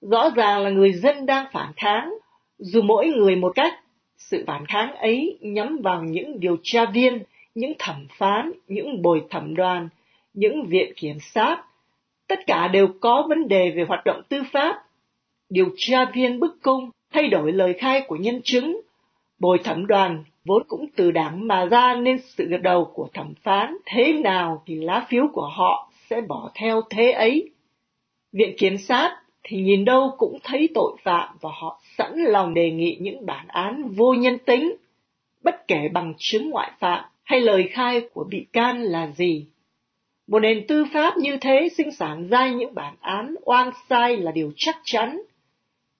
Rõ 0.00 0.30
ràng 0.36 0.60
là 0.60 0.70
người 0.70 0.92
dân 0.92 1.26
đang 1.26 1.46
phản 1.52 1.72
kháng, 1.76 2.14
dù 2.58 2.82
mỗi 2.82 3.08
người 3.08 3.36
một 3.36 3.52
cách, 3.54 3.74
sự 4.18 4.44
phản 4.46 4.66
kháng 4.66 4.94
ấy 4.94 5.38
nhắm 5.40 5.78
vào 5.82 6.04
những 6.04 6.40
điều 6.40 6.56
tra 6.62 6.86
viên, 6.86 7.22
những 7.54 7.72
thẩm 7.78 8.06
phán, 8.18 8.52
những 8.68 9.02
bồi 9.02 9.22
thẩm 9.30 9.54
đoàn, 9.54 9.88
những 10.34 10.66
viện 10.66 10.92
kiểm 10.96 11.18
sát, 11.20 11.65
tất 12.28 12.46
cả 12.46 12.68
đều 12.68 12.88
có 13.00 13.26
vấn 13.28 13.48
đề 13.48 13.70
về 13.70 13.84
hoạt 13.88 14.04
động 14.04 14.22
tư 14.28 14.42
pháp. 14.52 14.82
Điều 15.50 15.68
tra 15.76 16.04
viên 16.14 16.40
bức 16.40 16.62
cung 16.62 16.90
thay 17.12 17.28
đổi 17.28 17.52
lời 17.52 17.74
khai 17.74 18.02
của 18.06 18.16
nhân 18.16 18.40
chứng. 18.44 18.80
Bồi 19.38 19.58
thẩm 19.64 19.86
đoàn 19.86 20.24
vốn 20.44 20.62
cũng 20.68 20.86
từ 20.96 21.10
đảng 21.10 21.48
mà 21.48 21.64
ra 21.64 21.94
nên 21.94 22.18
sự 22.18 22.48
gật 22.48 22.62
đầu 22.62 22.90
của 22.94 23.08
thẩm 23.14 23.34
phán 23.42 23.76
thế 23.86 24.12
nào 24.12 24.62
thì 24.66 24.74
lá 24.74 25.06
phiếu 25.08 25.24
của 25.32 25.48
họ 25.56 25.90
sẽ 26.10 26.20
bỏ 26.20 26.50
theo 26.54 26.82
thế 26.90 27.10
ấy. 27.10 27.50
Viện 28.32 28.54
kiểm 28.58 28.78
sát 28.78 29.16
thì 29.42 29.56
nhìn 29.62 29.84
đâu 29.84 30.14
cũng 30.18 30.38
thấy 30.44 30.68
tội 30.74 30.96
phạm 31.02 31.36
và 31.40 31.50
họ 31.60 31.80
sẵn 31.98 32.18
lòng 32.18 32.54
đề 32.54 32.70
nghị 32.70 32.96
những 33.00 33.26
bản 33.26 33.46
án 33.48 33.88
vô 33.88 34.14
nhân 34.14 34.38
tính, 34.38 34.76
bất 35.44 35.68
kể 35.68 35.88
bằng 35.92 36.14
chứng 36.18 36.50
ngoại 36.50 36.70
phạm 36.78 37.04
hay 37.24 37.40
lời 37.40 37.68
khai 37.72 38.00
của 38.12 38.24
bị 38.24 38.46
can 38.52 38.82
là 38.82 39.06
gì. 39.06 39.46
Một 40.26 40.38
nền 40.38 40.66
tư 40.66 40.84
pháp 40.92 41.16
như 41.16 41.36
thế 41.40 41.68
sinh 41.76 41.92
sản 41.92 42.28
ra 42.28 42.50
những 42.50 42.74
bản 42.74 42.94
án 43.00 43.34
oan 43.44 43.70
sai 43.88 44.16
là 44.16 44.32
điều 44.32 44.52
chắc 44.56 44.76
chắn. 44.84 45.22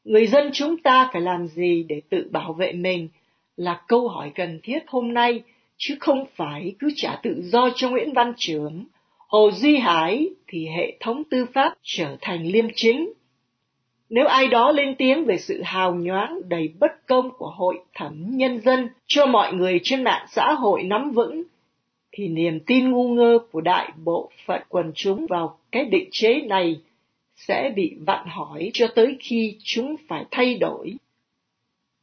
Người 0.04 0.26
dân 0.26 0.50
chúng 0.52 0.76
ta 0.76 1.11
phải 1.12 1.23
làm 1.23 1.47
gì 1.47 1.85
để 1.88 2.00
tự 2.11 2.28
bảo 2.33 2.52
vệ 2.52 2.73
mình 2.73 3.09
là 3.56 3.80
câu 3.88 4.09
hỏi 4.09 4.33
cần 4.35 4.61
thiết 4.62 4.78
hôm 4.87 5.14
nay, 5.14 5.42
chứ 5.76 5.97
không 6.00 6.25
phải 6.35 6.75
cứ 6.78 6.90
trả 6.97 7.16
tự 7.23 7.42
do 7.42 7.71
cho 7.75 7.90
Nguyễn 7.90 8.12
Văn 8.12 8.33
Trưởng. 8.37 8.85
Hồ 9.28 9.50
Duy 9.50 9.76
Hải 9.76 10.28
thì 10.49 10.66
hệ 10.66 10.97
thống 11.00 11.23
tư 11.30 11.47
pháp 11.54 11.75
trở 11.83 12.16
thành 12.21 12.47
liêm 12.47 12.66
chính. 12.75 13.12
Nếu 14.11 14.26
ai 14.26 14.49
đó 14.49 14.73
lên 14.73 14.95
tiếng 14.99 15.25
về 15.25 15.37
sự 15.37 15.62
hào 15.64 15.95
nhoáng 15.95 16.40
đầy 16.49 16.75
bất 16.80 17.06
công 17.06 17.30
của 17.38 17.50
hội 17.56 17.78
thẩm 17.95 18.25
nhân 18.30 18.61
dân 18.61 18.88
cho 19.06 19.26
mọi 19.26 19.52
người 19.52 19.80
trên 19.83 20.04
mạng 20.04 20.26
xã 20.28 20.52
hội 20.52 20.83
nắm 20.83 21.11
vững, 21.11 21.42
thì 22.16 22.28
niềm 22.28 22.61
tin 22.66 22.90
ngu 22.90 23.08
ngơ 23.08 23.38
của 23.52 23.61
đại 23.61 23.92
bộ 24.04 24.30
phận 24.46 24.62
quần 24.68 24.92
chúng 24.94 25.26
vào 25.26 25.58
cái 25.73 25.85
định 25.85 26.08
chế 26.12 26.40
này 26.40 26.80
sẽ 27.37 27.73
bị 27.76 27.96
vặn 28.06 28.26
hỏi 28.26 28.70
cho 28.75 28.87
tới 28.94 29.16
khi 29.20 29.56
chúng 29.64 29.96
phải 30.08 30.25
thay 30.30 30.54
đổi. 30.54 30.94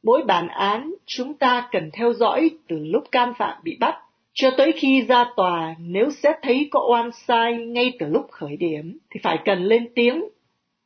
Mỗi 0.04 0.24
bản 0.24 0.48
án 0.48 0.94
chúng 1.06 1.34
ta 1.34 1.68
cần 1.72 1.90
theo 1.94 2.14
dõi 2.14 2.52
từ 2.68 2.78
lúc 2.80 3.04
can 3.12 3.34
phạm 3.38 3.58
bị 3.64 3.78
bắt 3.80 3.96
cho 4.34 4.52
tới 4.58 4.72
khi 4.72 5.02
ra 5.02 5.26
tòa 5.36 5.76
nếu 5.80 6.12
xét 6.12 6.36
thấy 6.42 6.68
có 6.72 6.88
oan 6.92 7.10
sai 7.12 7.54
ngay 7.54 7.94
từ 8.00 8.08
lúc 8.08 8.32
khởi 8.32 8.58
điểm 8.58 8.98
thì 9.12 9.20
phải 9.24 9.38
cần 9.46 9.64
lên 9.64 9.88
tiếng. 9.96 10.24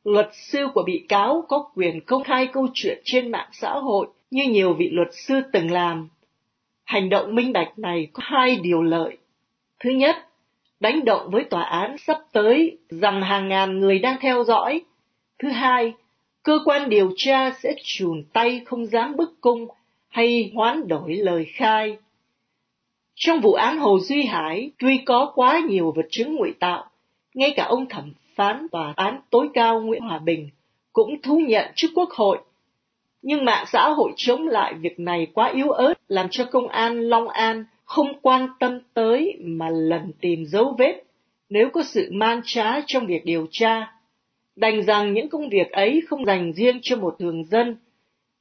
Luật 0.04 0.28
sư 0.32 0.66
của 0.74 0.82
bị 0.82 1.04
cáo 1.08 1.44
có 1.48 1.70
quyền 1.74 2.00
công 2.00 2.24
khai 2.24 2.46
câu 2.46 2.68
chuyện 2.74 3.00
trên 3.04 3.30
mạng 3.30 3.48
xã 3.52 3.70
hội 3.72 4.06
như 4.30 4.44
nhiều 4.44 4.74
vị 4.74 4.88
luật 4.92 5.08
sư 5.12 5.40
từng 5.52 5.70
làm 5.70 6.08
Hành 6.88 7.08
động 7.08 7.34
minh 7.34 7.52
bạch 7.52 7.78
này 7.78 8.08
có 8.12 8.22
hai 8.26 8.56
điều 8.56 8.82
lợi. 8.82 9.16
Thứ 9.80 9.90
nhất, 9.90 10.16
đánh 10.80 11.04
động 11.04 11.30
với 11.30 11.44
tòa 11.44 11.62
án 11.62 11.98
sắp 11.98 12.18
tới 12.32 12.78
rằng 12.88 13.22
hàng 13.22 13.48
ngàn 13.48 13.80
người 13.80 13.98
đang 13.98 14.16
theo 14.20 14.44
dõi. 14.44 14.80
Thứ 15.38 15.48
hai, 15.48 15.92
cơ 16.42 16.58
quan 16.64 16.88
điều 16.88 17.12
tra 17.16 17.50
sẽ 17.50 17.74
chùn 17.84 18.24
tay 18.32 18.62
không 18.66 18.86
dám 18.86 19.16
bức 19.16 19.40
cung 19.40 19.66
hay 20.08 20.52
hoán 20.54 20.88
đổi 20.88 21.14
lời 21.14 21.46
khai. 21.54 21.96
Trong 23.14 23.40
vụ 23.40 23.52
án 23.52 23.78
Hồ 23.78 23.98
Duy 23.98 24.24
Hải, 24.24 24.70
tuy 24.78 24.98
có 24.98 25.32
quá 25.34 25.60
nhiều 25.68 25.92
vật 25.96 26.06
chứng 26.10 26.34
ngụy 26.34 26.52
tạo, 26.60 26.90
ngay 27.34 27.52
cả 27.56 27.64
ông 27.64 27.86
thẩm 27.86 28.12
phán 28.34 28.66
tòa 28.72 28.92
án 28.96 29.20
tối 29.30 29.48
cao 29.54 29.80
Nguyễn 29.80 30.02
Hòa 30.02 30.18
Bình 30.18 30.48
cũng 30.92 31.22
thú 31.22 31.38
nhận 31.48 31.66
trước 31.74 31.88
Quốc 31.94 32.10
hội. 32.10 32.38
Nhưng 33.28 33.44
mạng 33.44 33.64
xã 33.72 33.88
hội 33.88 34.12
chống 34.16 34.48
lại 34.48 34.74
việc 34.74 35.00
này 35.00 35.26
quá 35.34 35.52
yếu 35.54 35.70
ớt, 35.70 35.94
làm 36.08 36.26
cho 36.30 36.44
công 36.44 36.68
an 36.68 37.00
Long 37.00 37.28
An 37.28 37.64
không 37.84 38.20
quan 38.22 38.48
tâm 38.60 38.78
tới 38.94 39.36
mà 39.40 39.68
lần 39.70 40.12
tìm 40.20 40.44
dấu 40.46 40.74
vết 40.78 41.02
nếu 41.50 41.68
có 41.72 41.82
sự 41.82 42.08
man 42.12 42.40
trá 42.44 42.80
trong 42.86 43.06
việc 43.06 43.24
điều 43.24 43.46
tra. 43.50 43.92
Đành 44.56 44.82
rằng 44.82 45.12
những 45.12 45.28
công 45.28 45.48
việc 45.48 45.70
ấy 45.70 46.02
không 46.08 46.24
dành 46.24 46.52
riêng 46.52 46.78
cho 46.82 46.96
một 46.96 47.16
thường 47.18 47.44
dân, 47.44 47.76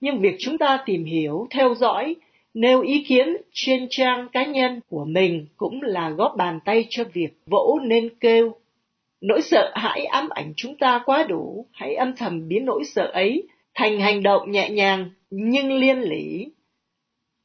nhưng 0.02 0.20
việc 0.20 0.36
chúng 0.40 0.58
ta 0.58 0.80
tìm 0.86 1.06
hiểu, 1.06 1.48
theo 1.50 1.76
dõi, 1.76 2.16
nêu 2.54 2.82
ý 2.82 3.04
kiến 3.08 3.38
trên 3.54 3.88
trang 3.90 4.28
cá 4.32 4.46
nhân 4.46 4.80
của 4.90 5.06
mình 5.06 5.46
cũng 5.58 5.82
là 5.82 6.10
góp 6.10 6.36
bàn 6.38 6.60
tay 6.66 6.86
cho 6.90 7.04
việc 7.14 7.30
vỗ 7.46 7.80
nên 7.84 8.10
kêu. 8.20 8.56
Nỗi 9.22 9.42
sợ 9.42 9.72
hãi 9.76 10.06
ám 10.06 10.30
ảnh 10.30 10.54
chúng 10.56 10.78
ta 10.78 11.02
quá 11.06 11.24
đủ, 11.24 11.66
hãy 11.72 11.96
âm 11.96 12.16
thầm 12.16 12.48
biến 12.48 12.66
nỗi 12.66 12.84
sợ 12.84 13.12
ấy 13.14 13.48
thành 13.78 14.00
hành 14.00 14.24
động 14.24 14.52
nhẹ 14.52 14.70
nhàng 14.70 15.10
nhưng 15.30 15.72
liên 15.72 16.00
lý. 16.00 16.52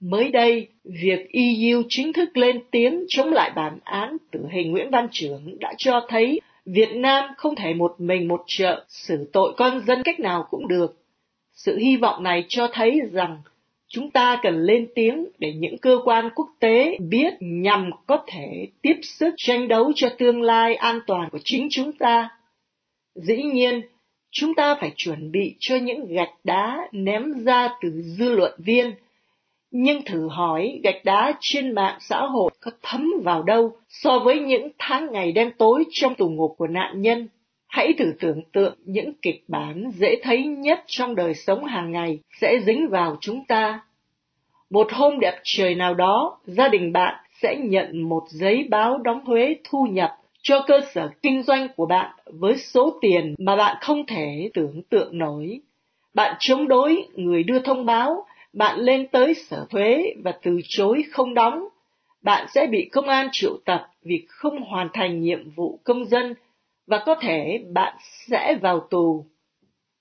Mới 0.01 0.31
đây, 0.31 0.69
việc 0.85 1.29
EU 1.33 1.83
chính 1.89 2.13
thức 2.13 2.37
lên 2.37 2.61
tiếng 2.71 3.05
chống 3.09 3.33
lại 3.33 3.51
bản 3.57 3.79
án 3.85 4.17
tử 4.31 4.41
hình 4.53 4.71
Nguyễn 4.71 4.91
Văn 4.91 5.09
Trưởng 5.13 5.59
đã 5.61 5.75
cho 5.79 6.07
thấy 6.09 6.41
Việt 6.67 6.95
Nam 6.95 7.25
không 7.37 7.55
thể 7.55 7.75
một 7.75 7.95
mình 7.99 8.29
một 8.29 8.43
trợ 8.47 8.85
xử 8.89 9.31
tội 9.33 9.55
con 9.57 9.81
dân 9.87 10.03
cách 10.03 10.21
nào 10.21 10.47
cũng 10.51 10.69
được. 10.69 10.97
Sự 11.53 11.79
hy 11.79 11.97
vọng 11.97 12.23
này 12.23 12.45
cho 12.49 12.69
thấy 12.73 13.01
rằng 13.13 13.43
chúng 13.89 14.11
ta 14.11 14.41
cần 14.43 14.63
lên 14.63 14.89
tiếng 14.95 15.27
để 15.39 15.53
những 15.53 15.79
cơ 15.79 15.99
quan 16.05 16.29
quốc 16.35 16.49
tế 16.61 16.97
biết 17.01 17.35
nhằm 17.41 17.91
có 18.07 18.25
thể 18.27 18.67
tiếp 18.83 18.97
sức 19.03 19.35
tranh 19.37 19.69
đấu 19.69 19.93
cho 19.95 20.09
tương 20.19 20.43
lai 20.43 20.75
an 20.75 21.01
toàn 21.07 21.29
của 21.31 21.39
chính 21.45 21.69
chúng 21.71 21.93
ta. 21.93 22.29
Dĩ 23.15 23.43
nhiên, 23.43 23.83
chúng 24.33 24.55
ta 24.55 24.75
phải 24.75 24.93
chuẩn 24.97 25.33
bị 25.33 25.57
cho 25.59 25.77
những 25.77 26.07
gạch 26.07 26.35
đá 26.45 26.89
ném 26.93 27.45
ra 27.45 27.69
từ 27.81 28.03
dư 28.03 28.31
luận 28.31 28.53
viên 28.59 28.95
nhưng 29.73 30.03
thử 30.03 30.29
hỏi 30.29 30.81
gạch 30.85 31.05
đá 31.05 31.35
trên 31.41 31.75
mạng 31.75 31.99
xã 32.01 32.21
hội 32.21 32.51
có 32.61 32.71
thấm 32.83 33.13
vào 33.25 33.43
đâu 33.43 33.77
so 33.89 34.19
với 34.19 34.41
những 34.41 34.69
tháng 34.79 35.13
ngày 35.13 35.33
đen 35.33 35.51
tối 35.59 35.85
trong 35.91 36.15
tù 36.15 36.29
ngục 36.29 36.55
của 36.59 36.67
nạn 36.67 37.01
nhân. 37.01 37.29
Hãy 37.67 37.93
thử 37.99 38.13
tưởng 38.21 38.43
tượng 38.53 38.75
những 38.85 39.13
kịch 39.23 39.45
bản 39.49 39.91
dễ 39.95 40.17
thấy 40.23 40.45
nhất 40.45 40.85
trong 40.87 41.15
đời 41.15 41.35
sống 41.35 41.65
hàng 41.65 41.93
ngày 41.93 42.19
sẽ 42.41 42.61
dính 42.67 42.89
vào 42.89 43.17
chúng 43.21 43.45
ta. 43.45 43.81
Một 44.71 44.93
hôm 44.93 45.21
đẹp 45.21 45.41
trời 45.45 45.75
nào 45.75 45.95
đó, 45.95 46.39
gia 46.47 46.69
đình 46.69 46.93
bạn 46.93 47.25
sẽ 47.43 47.57
nhận 47.57 48.09
một 48.09 48.23
giấy 48.29 48.67
báo 48.71 48.99
đóng 48.99 49.25
thuế 49.27 49.57
thu 49.65 49.87
nhập 49.91 50.11
cho 50.43 50.65
cơ 50.67 50.81
sở 50.95 51.11
kinh 51.23 51.43
doanh 51.43 51.69
của 51.77 51.87
bạn 51.87 52.11
với 52.27 52.57
số 52.57 52.99
tiền 53.01 53.35
mà 53.39 53.57
bạn 53.57 53.77
không 53.81 54.07
thể 54.07 54.51
tưởng 54.55 54.83
tượng 54.83 55.19
nổi. 55.19 55.61
Bạn 56.15 56.37
chống 56.39 56.69
đối 56.69 57.07
người 57.15 57.43
đưa 57.43 57.59
thông 57.59 57.87
báo 57.87 58.27
bạn 58.53 58.79
lên 58.81 59.09
tới 59.09 59.35
sở 59.35 59.67
thuế 59.71 60.15
và 60.25 60.33
từ 60.43 60.61
chối 60.69 61.05
không 61.13 61.35
đóng, 61.35 61.69
bạn 62.23 62.47
sẽ 62.55 62.67
bị 62.67 62.89
công 62.93 63.09
an 63.09 63.29
triệu 63.33 63.57
tập 63.65 63.87
vì 64.03 64.27
không 64.29 64.63
hoàn 64.63 64.89
thành 64.93 65.21
nhiệm 65.21 65.51
vụ 65.51 65.81
công 65.85 66.05
dân 66.05 66.35
và 66.87 67.03
có 67.07 67.15
thể 67.15 67.65
bạn 67.73 67.97
sẽ 68.29 68.59
vào 68.63 68.81
tù. 68.81 69.27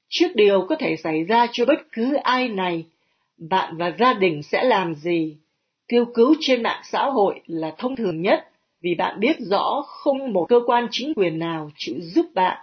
Trước 0.10 0.28
điều 0.36 0.66
có 0.70 0.76
thể 0.76 0.96
xảy 0.96 1.24
ra 1.24 1.48
cho 1.52 1.66
bất 1.66 1.80
cứ 1.92 2.14
ai 2.14 2.50
này, 2.50 2.86
bạn 3.38 3.78
và 3.78 3.92
gia 4.00 4.14
đình 4.14 4.44
sẽ 4.44 4.64
làm 4.64 4.96
gì? 4.96 5.38
Kêu 5.88 6.06
cứu 6.06 6.36
trên 6.40 6.64
mạng 6.64 6.82
xã 6.84 7.06
hội 7.06 7.42
là 7.48 7.76
thông 7.78 7.96
thường 7.96 8.22
nhất 8.22 8.51
vì 8.82 8.96
bạn 8.96 9.20
biết 9.20 9.36
rõ 9.40 9.82
không 9.88 10.34
một 10.34 10.46
cơ 10.50 10.60
quan 10.66 10.88
chính 10.92 11.14
quyền 11.14 11.40
nào 11.40 11.72
chịu 11.78 11.96
giúp 12.00 12.26
bạn. 12.34 12.58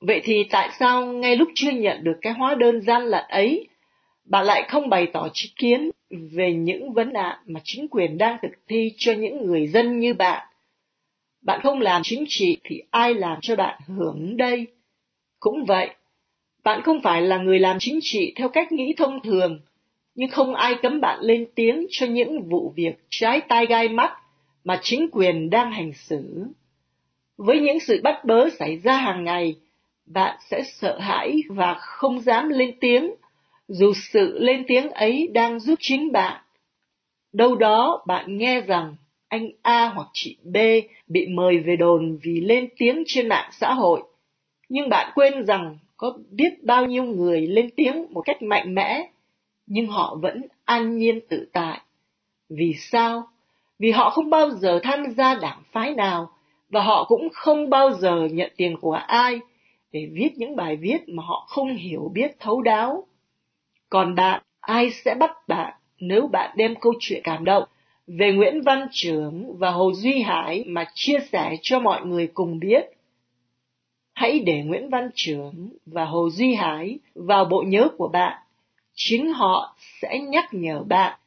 Vậy 0.00 0.20
thì 0.24 0.44
tại 0.50 0.70
sao 0.78 1.06
ngay 1.06 1.36
lúc 1.36 1.48
chưa 1.54 1.70
nhận 1.70 2.04
được 2.04 2.18
cái 2.22 2.32
hóa 2.32 2.54
đơn 2.54 2.80
gian 2.80 3.02
lận 3.02 3.24
ấy 3.28 3.68
bạn 4.30 4.46
lại 4.46 4.66
không 4.68 4.88
bày 4.88 5.06
tỏ 5.12 5.28
ý 5.34 5.50
kiến 5.56 5.90
về 6.10 6.52
những 6.52 6.92
vấn 6.92 7.12
nạn 7.12 7.38
mà 7.46 7.60
chính 7.64 7.88
quyền 7.88 8.18
đang 8.18 8.36
thực 8.42 8.52
thi 8.68 8.92
cho 8.96 9.12
những 9.12 9.46
người 9.46 9.66
dân 9.66 9.98
như 9.98 10.14
bạn. 10.14 10.46
Bạn 11.42 11.60
không 11.62 11.80
làm 11.80 12.02
chính 12.04 12.24
trị 12.28 12.56
thì 12.64 12.82
ai 12.90 13.14
làm 13.14 13.38
cho 13.42 13.56
bạn 13.56 13.80
hưởng 13.86 14.36
đây? 14.36 14.66
Cũng 15.40 15.64
vậy, 15.64 15.90
bạn 16.64 16.82
không 16.82 17.00
phải 17.02 17.22
là 17.22 17.38
người 17.38 17.58
làm 17.58 17.76
chính 17.80 17.98
trị 18.02 18.32
theo 18.36 18.48
cách 18.48 18.72
nghĩ 18.72 18.94
thông 18.96 19.20
thường, 19.22 19.60
nhưng 20.14 20.30
không 20.30 20.54
ai 20.54 20.74
cấm 20.82 21.00
bạn 21.00 21.20
lên 21.20 21.46
tiếng 21.54 21.86
cho 21.90 22.06
những 22.06 22.48
vụ 22.48 22.72
việc 22.76 22.94
trái 23.10 23.40
tai 23.40 23.66
gai 23.66 23.88
mắt 23.88 24.12
mà 24.64 24.80
chính 24.82 25.08
quyền 25.12 25.50
đang 25.50 25.72
hành 25.72 25.92
xử. 25.92 26.44
Với 27.36 27.60
những 27.60 27.80
sự 27.80 28.00
bắt 28.02 28.24
bớ 28.24 28.50
xảy 28.50 28.76
ra 28.76 28.96
hàng 28.96 29.24
ngày, 29.24 29.56
bạn 30.06 30.38
sẽ 30.50 30.62
sợ 30.64 30.98
hãi 30.98 31.36
và 31.48 31.74
không 31.74 32.20
dám 32.20 32.48
lên 32.48 32.74
tiếng 32.80 33.10
dù 33.68 33.92
sự 34.12 34.38
lên 34.38 34.64
tiếng 34.66 34.90
ấy 34.90 35.28
đang 35.32 35.60
giúp 35.60 35.78
chính 35.80 36.12
bạn. 36.12 36.42
Đâu 37.32 37.56
đó 37.56 38.04
bạn 38.06 38.38
nghe 38.38 38.60
rằng 38.60 38.96
anh 39.28 39.50
A 39.62 39.88
hoặc 39.88 40.08
chị 40.12 40.36
B 40.44 40.56
bị 41.08 41.26
mời 41.26 41.58
về 41.58 41.76
đồn 41.76 42.18
vì 42.22 42.40
lên 42.40 42.68
tiếng 42.78 43.02
trên 43.06 43.28
mạng 43.28 43.50
xã 43.52 43.74
hội, 43.74 44.02
nhưng 44.68 44.88
bạn 44.88 45.12
quên 45.14 45.46
rằng 45.46 45.78
có 45.96 46.18
biết 46.30 46.64
bao 46.64 46.86
nhiêu 46.86 47.04
người 47.04 47.46
lên 47.46 47.70
tiếng 47.76 48.06
một 48.10 48.20
cách 48.20 48.42
mạnh 48.42 48.74
mẽ, 48.74 49.10
nhưng 49.66 49.86
họ 49.86 50.18
vẫn 50.22 50.42
an 50.64 50.98
nhiên 50.98 51.20
tự 51.28 51.48
tại. 51.52 51.80
Vì 52.48 52.74
sao? 52.78 53.28
Vì 53.80 53.90
họ 53.90 54.10
không 54.10 54.30
bao 54.30 54.50
giờ 54.50 54.80
tham 54.82 55.04
gia 55.16 55.34
đảng 55.34 55.62
phái 55.72 55.94
nào 55.94 56.30
và 56.68 56.82
họ 56.82 57.04
cũng 57.04 57.28
không 57.32 57.70
bao 57.70 57.92
giờ 57.92 58.28
nhận 58.32 58.52
tiền 58.56 58.76
của 58.80 58.92
ai 58.92 59.40
để 59.92 60.08
viết 60.12 60.30
những 60.36 60.56
bài 60.56 60.76
viết 60.76 61.08
mà 61.08 61.22
họ 61.26 61.46
không 61.48 61.76
hiểu 61.76 62.10
biết 62.14 62.36
thấu 62.40 62.62
đáo. 62.62 63.06
Còn 63.88 64.14
bạn, 64.14 64.42
ai 64.60 64.90
sẽ 64.90 65.14
bắt 65.14 65.48
bạn 65.48 65.72
nếu 66.00 66.26
bạn 66.26 66.50
đem 66.56 66.74
câu 66.80 66.92
chuyện 67.00 67.20
cảm 67.24 67.44
động 67.44 67.64
về 68.06 68.32
Nguyễn 68.32 68.62
Văn 68.62 68.86
Trưởng 68.90 69.58
và 69.58 69.70
Hồ 69.70 69.92
Duy 69.92 70.22
Hải 70.22 70.64
mà 70.66 70.84
chia 70.94 71.18
sẻ 71.32 71.56
cho 71.62 71.80
mọi 71.80 72.06
người 72.06 72.26
cùng 72.34 72.58
biết? 72.58 72.84
Hãy 74.14 74.38
để 74.38 74.62
Nguyễn 74.62 74.90
Văn 74.90 75.10
Trưởng 75.14 75.70
và 75.86 76.04
Hồ 76.04 76.30
Duy 76.30 76.54
Hải 76.54 76.98
vào 77.14 77.44
bộ 77.44 77.62
nhớ 77.66 77.88
của 77.98 78.08
bạn. 78.08 78.38
Chính 78.94 79.32
họ 79.32 79.76
sẽ 80.00 80.18
nhắc 80.18 80.44
nhở 80.52 80.82
bạn 80.82 81.19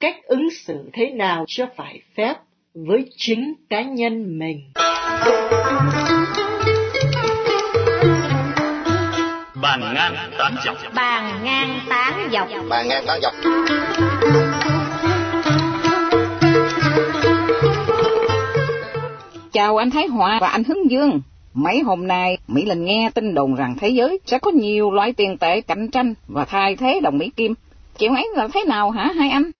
cách 0.00 0.16
ứng 0.24 0.50
xử 0.50 0.90
thế 0.92 1.10
nào 1.10 1.44
cho 1.48 1.66
phải 1.76 2.00
phép 2.16 2.34
với 2.74 3.04
chính 3.16 3.54
cá 3.70 3.82
nhân 3.82 4.38
mình. 4.38 4.72
Bàn 9.62 9.80
ngang 9.94 10.14
tán 10.38 10.54
dọc 10.64 10.76
Bàn 10.94 11.44
ngang 11.44 11.80
tán 11.88 12.28
dọc 12.32 12.48
Bàn 12.68 12.88
ngang 12.88 13.04
tán 13.06 13.20
dọc 13.22 13.32
Chào 19.52 19.76
anh 19.76 19.90
Thái 19.90 20.06
Hòa 20.06 20.38
và 20.40 20.48
anh 20.48 20.64
Hướng 20.64 20.90
Dương. 20.90 21.20
Mấy 21.54 21.80
hôm 21.80 22.06
nay, 22.06 22.38
Mỹ 22.48 22.64
Linh 22.64 22.84
nghe 22.84 23.10
tin 23.14 23.34
đồn 23.34 23.54
rằng 23.54 23.74
thế 23.80 23.88
giới 23.88 24.20
sẽ 24.26 24.38
có 24.38 24.50
nhiều 24.50 24.90
loại 24.90 25.12
tiền 25.12 25.38
tệ 25.38 25.60
cạnh 25.60 25.90
tranh 25.90 26.14
và 26.28 26.44
thay 26.44 26.76
thế 26.76 27.00
đồng 27.02 27.18
Mỹ 27.18 27.30
Kim. 27.36 27.54
Chuyện 27.98 28.14
ấy 28.14 28.28
là 28.34 28.48
thế 28.54 28.64
nào 28.64 28.90
hả 28.90 29.12
hai 29.16 29.30
anh? 29.30 29.50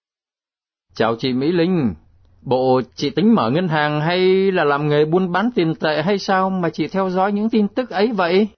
Chào 0.99 1.17
chị 1.17 1.33
Mỹ 1.33 1.53
Linh. 1.53 1.95
Bộ 2.43 2.81
chị 2.95 3.11
tính 3.11 3.35
mở 3.35 3.51
ngân 3.51 3.69
hàng 3.69 4.01
hay 4.01 4.19
là 4.53 4.65
làm 4.65 4.89
nghề 4.89 5.05
buôn 5.05 5.33
bán 5.33 5.51
tiền 5.55 5.75
tệ 5.75 6.03
hay 6.03 6.19
sao 6.19 6.51
mà 6.51 6.71
chị 6.71 6.89
theo 6.89 7.11
dõi 7.11 7.33
những 7.33 7.51
tin 7.51 7.69
tức 7.69 7.91
ấy 7.91 8.13
vậy? 8.13 8.49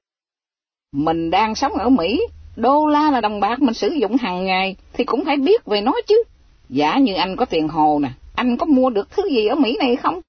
Mình 0.93 1.31
đang 1.31 1.55
sống 1.55 1.73
ở 1.73 1.89
Mỹ, 1.89 2.21
đô 2.57 2.87
la 2.87 3.11
là 3.11 3.21
đồng 3.21 3.41
bạc 3.41 3.63
mình 3.63 3.75
sử 3.75 3.89
dụng 3.89 4.17
hàng 4.17 4.45
ngày 4.45 4.77
thì 4.93 5.05
cũng 5.05 5.25
phải 5.25 5.37
biết 5.37 5.65
về 5.65 5.81
nó 5.81 5.93
chứ. 6.07 6.23
Giả 6.69 6.99
như 6.99 7.15
anh 7.15 7.37
có 7.37 7.45
tiền 7.45 7.69
hồ 7.69 7.99
nè, 8.03 8.11
anh 8.35 8.57
có 8.57 8.67
mua 8.67 8.91
được 8.91 9.09
thứ 9.11 9.23
gì 9.31 9.47
ở 9.47 9.55
Mỹ 9.55 9.77
này 9.79 9.97
không? 9.97 10.21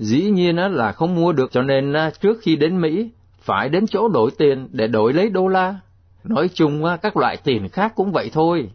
Dĩ 0.00 0.22
nhiên 0.22 0.56
là 0.56 0.92
không 0.92 1.14
mua 1.14 1.32
được 1.32 1.52
cho 1.52 1.62
nên 1.62 1.94
trước 2.20 2.38
khi 2.42 2.56
đến 2.56 2.80
Mỹ 2.80 3.10
phải 3.40 3.68
đến 3.68 3.86
chỗ 3.86 4.08
đổi 4.08 4.30
tiền 4.38 4.68
để 4.72 4.86
đổi 4.86 5.12
lấy 5.12 5.30
đô 5.30 5.48
la. 5.48 5.74
Nói 6.24 6.48
chung 6.54 6.84
các 7.02 7.16
loại 7.16 7.36
tiền 7.36 7.68
khác 7.68 7.92
cũng 7.94 8.12
vậy 8.12 8.30
thôi. 8.32 8.70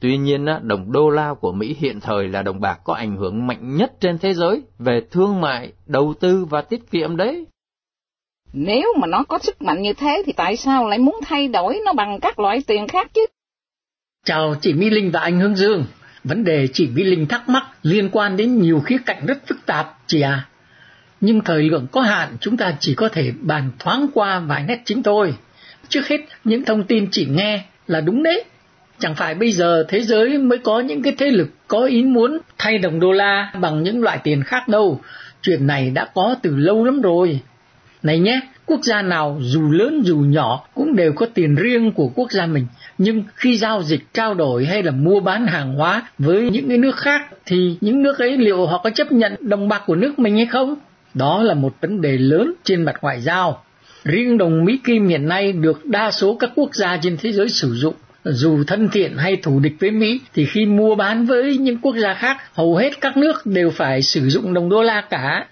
Tuy 0.00 0.16
nhiên 0.16 0.46
đồng 0.62 0.92
đô 0.92 1.10
la 1.10 1.34
của 1.40 1.52
Mỹ 1.52 1.76
hiện 1.80 2.00
thời 2.00 2.28
là 2.28 2.42
đồng 2.42 2.60
bạc 2.60 2.80
có 2.84 2.94
ảnh 2.94 3.16
hưởng 3.16 3.46
mạnh 3.46 3.76
nhất 3.76 3.92
trên 4.00 4.18
thế 4.18 4.34
giới 4.34 4.62
về 4.78 5.00
thương 5.10 5.40
mại, 5.40 5.72
đầu 5.86 6.14
tư 6.20 6.44
và 6.50 6.62
tiết 6.62 6.90
kiệm 6.90 7.16
đấy. 7.16 7.46
Nếu 8.52 8.94
mà 9.00 9.06
nó 9.06 9.24
có 9.28 9.38
sức 9.38 9.62
mạnh 9.62 9.82
như 9.82 9.92
thế 9.92 10.22
thì 10.26 10.32
tại 10.32 10.56
sao 10.56 10.88
lại 10.88 10.98
muốn 10.98 11.16
thay 11.24 11.48
đổi 11.48 11.80
nó 11.84 11.92
bằng 11.92 12.20
các 12.20 12.38
loại 12.38 12.62
tiền 12.66 12.88
khác 12.88 13.10
chứ? 13.14 13.26
Chào 14.24 14.54
chị 14.60 14.72
Mỹ 14.72 14.90
Linh 14.90 15.10
và 15.10 15.20
anh 15.20 15.40
Hương 15.40 15.56
Dương. 15.56 15.84
Vấn 16.24 16.44
đề 16.44 16.68
chị 16.72 16.88
Mỹ 16.94 17.02
Linh 17.04 17.26
thắc 17.26 17.48
mắc 17.48 17.66
liên 17.82 18.08
quan 18.12 18.36
đến 18.36 18.58
nhiều 18.58 18.80
khía 18.80 18.98
cạnh 19.06 19.26
rất 19.26 19.46
phức 19.46 19.66
tạp, 19.66 19.98
chị 20.06 20.20
à. 20.20 20.48
Nhưng 21.20 21.40
thời 21.40 21.62
lượng 21.62 21.86
có 21.92 22.00
hạn 22.00 22.36
chúng 22.40 22.56
ta 22.56 22.76
chỉ 22.80 22.94
có 22.94 23.08
thể 23.08 23.32
bàn 23.40 23.70
thoáng 23.78 24.06
qua 24.14 24.38
vài 24.38 24.64
nét 24.68 24.82
chính 24.84 25.02
thôi. 25.02 25.34
Trước 25.88 26.08
hết, 26.08 26.18
những 26.44 26.64
thông 26.64 26.84
tin 26.84 27.08
chị 27.10 27.26
nghe 27.30 27.64
là 27.86 28.00
đúng 28.00 28.22
đấy. 28.22 28.44
Chẳng 28.98 29.14
phải 29.14 29.34
bây 29.34 29.52
giờ 29.52 29.84
thế 29.88 30.00
giới 30.00 30.38
mới 30.38 30.58
có 30.58 30.80
những 30.80 31.02
cái 31.02 31.14
thế 31.18 31.30
lực 31.30 31.48
có 31.68 31.84
ý 31.84 32.02
muốn 32.02 32.38
thay 32.58 32.78
đồng 32.78 33.00
đô 33.00 33.12
la 33.12 33.52
bằng 33.60 33.82
những 33.82 34.02
loại 34.02 34.18
tiền 34.24 34.42
khác 34.42 34.68
đâu. 34.68 35.00
Chuyện 35.42 35.66
này 35.66 35.90
đã 35.90 36.08
có 36.14 36.34
từ 36.42 36.56
lâu 36.56 36.84
lắm 36.84 37.00
rồi. 37.00 37.40
Này 38.02 38.18
nhé, 38.18 38.40
quốc 38.66 38.80
gia 38.82 39.02
nào 39.02 39.38
dù 39.40 39.70
lớn 39.70 40.02
dù 40.04 40.16
nhỏ 40.18 40.68
cũng 40.74 40.96
đều 40.96 41.12
có 41.12 41.26
tiền 41.34 41.54
riêng 41.54 41.92
của 41.92 42.08
quốc 42.14 42.32
gia 42.32 42.46
mình. 42.46 42.66
Nhưng 42.98 43.22
khi 43.34 43.56
giao 43.56 43.82
dịch 43.82 44.00
trao 44.14 44.34
đổi 44.34 44.64
hay 44.64 44.82
là 44.82 44.90
mua 44.90 45.20
bán 45.20 45.46
hàng 45.46 45.74
hóa 45.74 46.02
với 46.18 46.50
những 46.50 46.68
cái 46.68 46.78
nước 46.78 46.96
khác 46.96 47.22
thì 47.46 47.76
những 47.80 48.02
nước 48.02 48.18
ấy 48.18 48.36
liệu 48.36 48.66
họ 48.66 48.80
có 48.84 48.90
chấp 48.90 49.12
nhận 49.12 49.34
đồng 49.40 49.68
bạc 49.68 49.82
của 49.86 49.94
nước 49.94 50.18
mình 50.18 50.36
hay 50.36 50.46
không? 50.46 50.74
Đó 51.14 51.42
là 51.42 51.54
một 51.54 51.74
vấn 51.80 52.00
đề 52.00 52.18
lớn 52.18 52.52
trên 52.64 52.82
mặt 52.82 52.96
ngoại 53.02 53.20
giao. 53.20 53.62
Riêng 54.04 54.38
đồng 54.38 54.64
Mỹ 54.64 54.80
Kim 54.84 55.08
hiện 55.08 55.28
nay 55.28 55.52
được 55.52 55.86
đa 55.86 56.10
số 56.10 56.36
các 56.40 56.50
quốc 56.54 56.74
gia 56.74 56.96
trên 56.96 57.16
thế 57.20 57.32
giới 57.32 57.48
sử 57.48 57.74
dụng 57.74 57.94
dù 58.32 58.64
thân 58.66 58.88
thiện 58.92 59.16
hay 59.16 59.36
thù 59.36 59.60
địch 59.60 59.74
với 59.80 59.90
Mỹ 59.90 60.20
thì 60.34 60.46
khi 60.46 60.66
mua 60.66 60.94
bán 60.94 61.26
với 61.26 61.56
những 61.56 61.78
quốc 61.78 61.96
gia 61.96 62.14
khác 62.14 62.36
hầu 62.52 62.76
hết 62.76 63.00
các 63.00 63.16
nước 63.16 63.46
đều 63.46 63.70
phải 63.70 64.02
sử 64.02 64.28
dụng 64.28 64.54
đồng 64.54 64.68
đô 64.68 64.82
la 64.82 65.00
cả. 65.00 65.46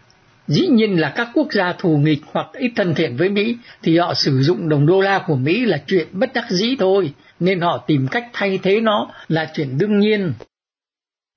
Dĩ 0.49 0.67
nhiên 0.67 1.01
là 1.01 1.13
các 1.17 1.29
quốc 1.35 1.53
gia 1.53 1.73
thù 1.73 1.97
nghịch 1.97 2.21
hoặc 2.33 2.47
ít 2.53 2.73
thân 2.77 2.95
thiện 2.95 3.17
với 3.17 3.29
Mỹ 3.29 3.57
thì 3.83 3.99
họ 3.99 4.15
sử 4.15 4.43
dụng 4.43 4.69
đồng 4.69 4.87
đô 4.87 5.01
la 5.01 5.25
của 5.27 5.37
Mỹ 5.37 5.65
là 5.67 5.83
chuyện 5.87 6.09
bất 6.13 6.33
đắc 6.35 6.51
dĩ 6.51 6.77
thôi, 6.79 7.13
nên 7.41 7.61
họ 7.61 7.85
tìm 7.87 8.09
cách 8.11 8.25
thay 8.33 8.59
thế 8.63 8.81
nó 8.81 9.11
là 9.29 9.51
chuyện 9.55 9.79
đương 9.79 9.99
nhiên. 9.99 10.33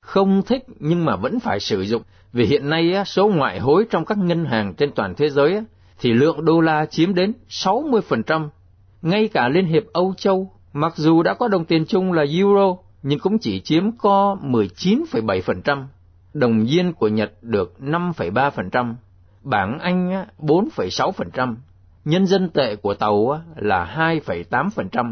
Không 0.01 0.41
thích 0.45 0.63
nhưng 0.79 1.05
mà 1.05 1.15
vẫn 1.15 1.39
phải 1.39 1.59
sử 1.59 1.81
dụng, 1.81 2.01
vì 2.33 2.45
hiện 2.45 2.69
nay 2.69 2.95
số 3.05 3.27
ngoại 3.27 3.59
hối 3.59 3.85
trong 3.89 4.05
các 4.05 4.17
ngân 4.17 4.45
hàng 4.45 4.73
trên 4.73 4.91
toàn 4.91 5.15
thế 5.17 5.29
giới 5.29 5.61
thì 5.99 6.13
lượng 6.13 6.45
đô 6.45 6.61
la 6.61 6.85
chiếm 6.85 7.15
đến 7.15 7.33
60%. 7.49 8.49
Ngay 9.01 9.27
cả 9.27 9.49
Liên 9.49 9.65
hiệp 9.65 9.83
Âu 9.93 10.13
Châu 10.17 10.56
Mặc 10.77 10.93
dù 10.95 11.23
đã 11.23 11.33
có 11.33 11.47
đồng 11.47 11.65
tiền 11.65 11.85
chung 11.85 12.13
là 12.13 12.25
euro, 12.31 12.75
nhưng 13.03 13.19
cũng 13.19 13.39
chỉ 13.39 13.61
chiếm 13.61 13.91
có 13.97 14.37
19,7%, 14.41 15.85
đồng 16.33 16.65
yên 16.65 16.93
của 16.93 17.07
Nhật 17.07 17.31
được 17.41 17.75
5,3%, 17.79 18.93
bảng 19.41 19.79
Anh 19.79 20.25
4,6%, 20.39 21.55
nhân 22.05 22.27
dân 22.27 22.49
tệ 22.49 22.75
của 22.75 22.93
Tàu 22.93 23.41
là 23.55 23.95
2,8%, 23.97 25.11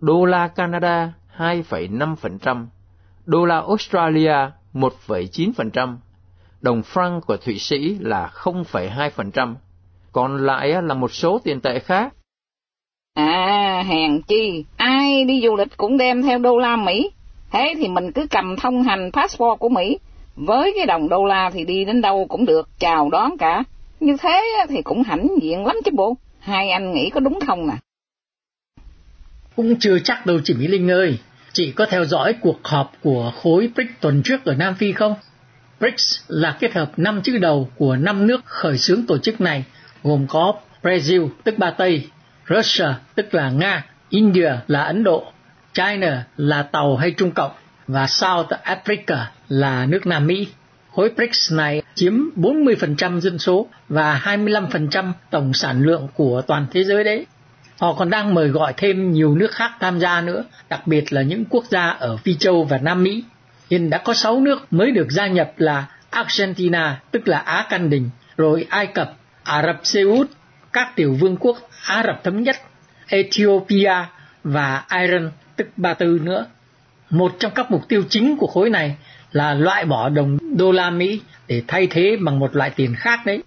đô 0.00 0.24
la 0.24 0.48
Canada 0.48 1.12
2,5%, 1.38 2.66
đô 3.26 3.44
la 3.44 3.60
Australia 3.60 4.36
1,9%, 4.74 5.96
đồng 6.60 6.82
franc 6.92 7.20
của 7.20 7.36
Thụy 7.36 7.58
Sĩ 7.58 7.98
là 7.98 8.30
0,2%, 8.34 9.54
còn 10.12 10.46
lại 10.46 10.82
là 10.82 10.94
một 10.94 11.12
số 11.12 11.38
tiền 11.44 11.60
tệ 11.60 11.78
khác. 11.78 12.14
À, 13.14 13.84
hèn 13.88 14.22
chi, 14.22 14.64
ai 14.76 15.24
đi 15.24 15.40
du 15.44 15.56
lịch 15.56 15.76
cũng 15.76 15.98
đem 15.98 16.22
theo 16.22 16.38
đô 16.38 16.58
la 16.58 16.76
Mỹ. 16.76 17.10
Thế 17.52 17.74
thì 17.78 17.88
mình 17.88 18.12
cứ 18.12 18.26
cầm 18.30 18.56
thông 18.56 18.82
hành 18.82 19.10
passport 19.12 19.58
của 19.58 19.68
Mỹ. 19.68 19.98
Với 20.36 20.72
cái 20.76 20.86
đồng 20.86 21.08
đô 21.08 21.24
la 21.24 21.50
thì 21.50 21.64
đi 21.64 21.84
đến 21.84 22.00
đâu 22.00 22.26
cũng 22.28 22.44
được, 22.46 22.68
chào 22.78 23.10
đón 23.10 23.38
cả. 23.38 23.62
Như 24.00 24.16
thế 24.20 24.42
thì 24.68 24.82
cũng 24.82 25.02
hãnh 25.02 25.28
diện 25.42 25.66
lắm 25.66 25.76
chứ 25.84 25.90
bộ. 25.94 26.16
Hai 26.38 26.70
anh 26.70 26.92
nghĩ 26.92 27.10
có 27.10 27.20
đúng 27.20 27.38
không 27.46 27.66
nè? 27.66 27.74
Cũng 29.56 29.76
chưa 29.80 29.98
chắc 30.04 30.26
đâu 30.26 30.38
chị 30.44 30.54
Mỹ 30.54 30.66
Linh 30.66 30.90
ơi. 30.90 31.18
Chị 31.52 31.72
có 31.72 31.86
theo 31.90 32.04
dõi 32.04 32.34
cuộc 32.40 32.58
họp 32.64 32.92
của 33.02 33.32
khối 33.42 33.70
BRICS 33.74 33.90
tuần 34.00 34.22
trước 34.24 34.44
ở 34.44 34.54
Nam 34.54 34.74
Phi 34.74 34.92
không? 34.92 35.14
BRICS 35.80 36.20
là 36.28 36.56
kết 36.60 36.72
hợp 36.72 36.92
năm 36.96 37.20
chữ 37.24 37.38
đầu 37.38 37.68
của 37.76 37.96
năm 37.96 38.26
nước 38.26 38.44
khởi 38.44 38.78
xướng 38.78 39.06
tổ 39.06 39.18
chức 39.18 39.40
này, 39.40 39.64
gồm 40.02 40.26
có 40.28 40.54
Brazil, 40.82 41.28
tức 41.44 41.58
Ba 41.58 41.70
Tây, 41.70 42.08
Russia 42.48 42.86
tức 43.14 43.34
là 43.34 43.50
Nga, 43.50 43.84
India 44.08 44.52
là 44.66 44.82
Ấn 44.82 45.04
Độ, 45.04 45.32
China 45.72 46.24
là 46.36 46.62
Tàu 46.62 46.96
hay 46.96 47.10
Trung 47.10 47.30
Cộng 47.30 47.52
và 47.86 48.06
South 48.06 48.52
Africa 48.64 49.24
là 49.48 49.86
nước 49.86 50.06
Nam 50.06 50.26
Mỹ. 50.26 50.48
Khối 50.94 51.10
BRICS 51.16 51.52
này 51.52 51.82
chiếm 51.94 52.14
40% 52.36 53.20
dân 53.20 53.38
số 53.38 53.66
và 53.88 54.22
25% 54.24 55.12
tổng 55.30 55.52
sản 55.52 55.82
lượng 55.82 56.08
của 56.14 56.42
toàn 56.46 56.66
thế 56.70 56.84
giới 56.84 57.04
đấy. 57.04 57.26
Họ 57.80 57.94
còn 57.94 58.10
đang 58.10 58.34
mời 58.34 58.48
gọi 58.48 58.72
thêm 58.76 59.12
nhiều 59.12 59.34
nước 59.34 59.50
khác 59.50 59.72
tham 59.80 60.00
gia 60.00 60.20
nữa, 60.20 60.44
đặc 60.68 60.86
biệt 60.86 61.12
là 61.12 61.22
những 61.22 61.44
quốc 61.44 61.64
gia 61.64 61.88
ở 61.88 62.16
Phi 62.16 62.34
Châu 62.34 62.64
và 62.64 62.78
Nam 62.78 63.02
Mỹ. 63.02 63.24
Hiện 63.70 63.90
đã 63.90 63.98
có 63.98 64.14
6 64.14 64.40
nước 64.40 64.72
mới 64.72 64.90
được 64.90 65.06
gia 65.10 65.26
nhập 65.26 65.52
là 65.56 65.86
Argentina, 66.10 67.00
tức 67.10 67.28
là 67.28 67.38
Á 67.38 67.66
Căn 67.70 67.90
Đình, 67.90 68.10
rồi 68.36 68.66
Ai 68.70 68.86
Cập, 68.86 69.12
Ả 69.44 69.62
Rập 69.66 69.80
Xê 69.82 70.02
Út, 70.02 70.30
các 70.74 70.96
tiểu 70.96 71.16
vương 71.20 71.36
quốc 71.36 71.56
Ả 71.86 72.02
Rập 72.06 72.24
Thống 72.24 72.42
Nhất, 72.42 72.56
Ethiopia 73.08 73.94
và 74.44 74.84
Iran 75.00 75.30
tức 75.56 75.68
Ba 75.76 75.94
Tư 75.94 76.20
nữa. 76.22 76.46
Một 77.10 77.32
trong 77.38 77.52
các 77.54 77.70
mục 77.70 77.88
tiêu 77.88 78.02
chính 78.08 78.36
của 78.36 78.46
khối 78.46 78.70
này 78.70 78.96
là 79.32 79.54
loại 79.54 79.84
bỏ 79.84 80.08
đồng 80.08 80.38
đô 80.56 80.72
la 80.72 80.90
Mỹ 80.90 81.20
để 81.48 81.62
thay 81.68 81.86
thế 81.90 82.16
bằng 82.20 82.38
một 82.38 82.56
loại 82.56 82.70
tiền 82.76 82.94
khác 82.98 83.20
đấy. 83.26 83.42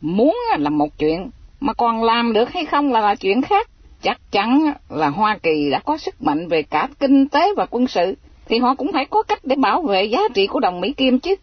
Muốn 0.00 0.36
là 0.58 0.70
một 0.70 0.98
chuyện, 0.98 1.30
mà 1.60 1.72
còn 1.72 2.04
làm 2.04 2.32
được 2.32 2.52
hay 2.52 2.64
không 2.64 2.92
là 2.92 3.00
là 3.00 3.14
chuyện 3.14 3.42
khác. 3.42 3.70
Chắc 4.02 4.18
chắn 4.30 4.72
là 4.88 5.08
Hoa 5.08 5.38
Kỳ 5.42 5.70
đã 5.70 5.78
có 5.78 5.98
sức 5.98 6.22
mạnh 6.22 6.48
về 6.48 6.62
cả 6.62 6.88
kinh 6.98 7.28
tế 7.28 7.54
và 7.56 7.66
quân 7.70 7.86
sự, 7.86 8.14
thì 8.48 8.58
họ 8.58 8.74
cũng 8.74 8.92
phải 8.92 9.06
có 9.10 9.22
cách 9.22 9.40
để 9.44 9.56
bảo 9.56 9.82
vệ 9.82 10.04
giá 10.04 10.20
trị 10.34 10.46
của 10.46 10.60
đồng 10.60 10.80
Mỹ 10.80 10.92
Kim 10.92 11.18
chứ. 11.18 11.34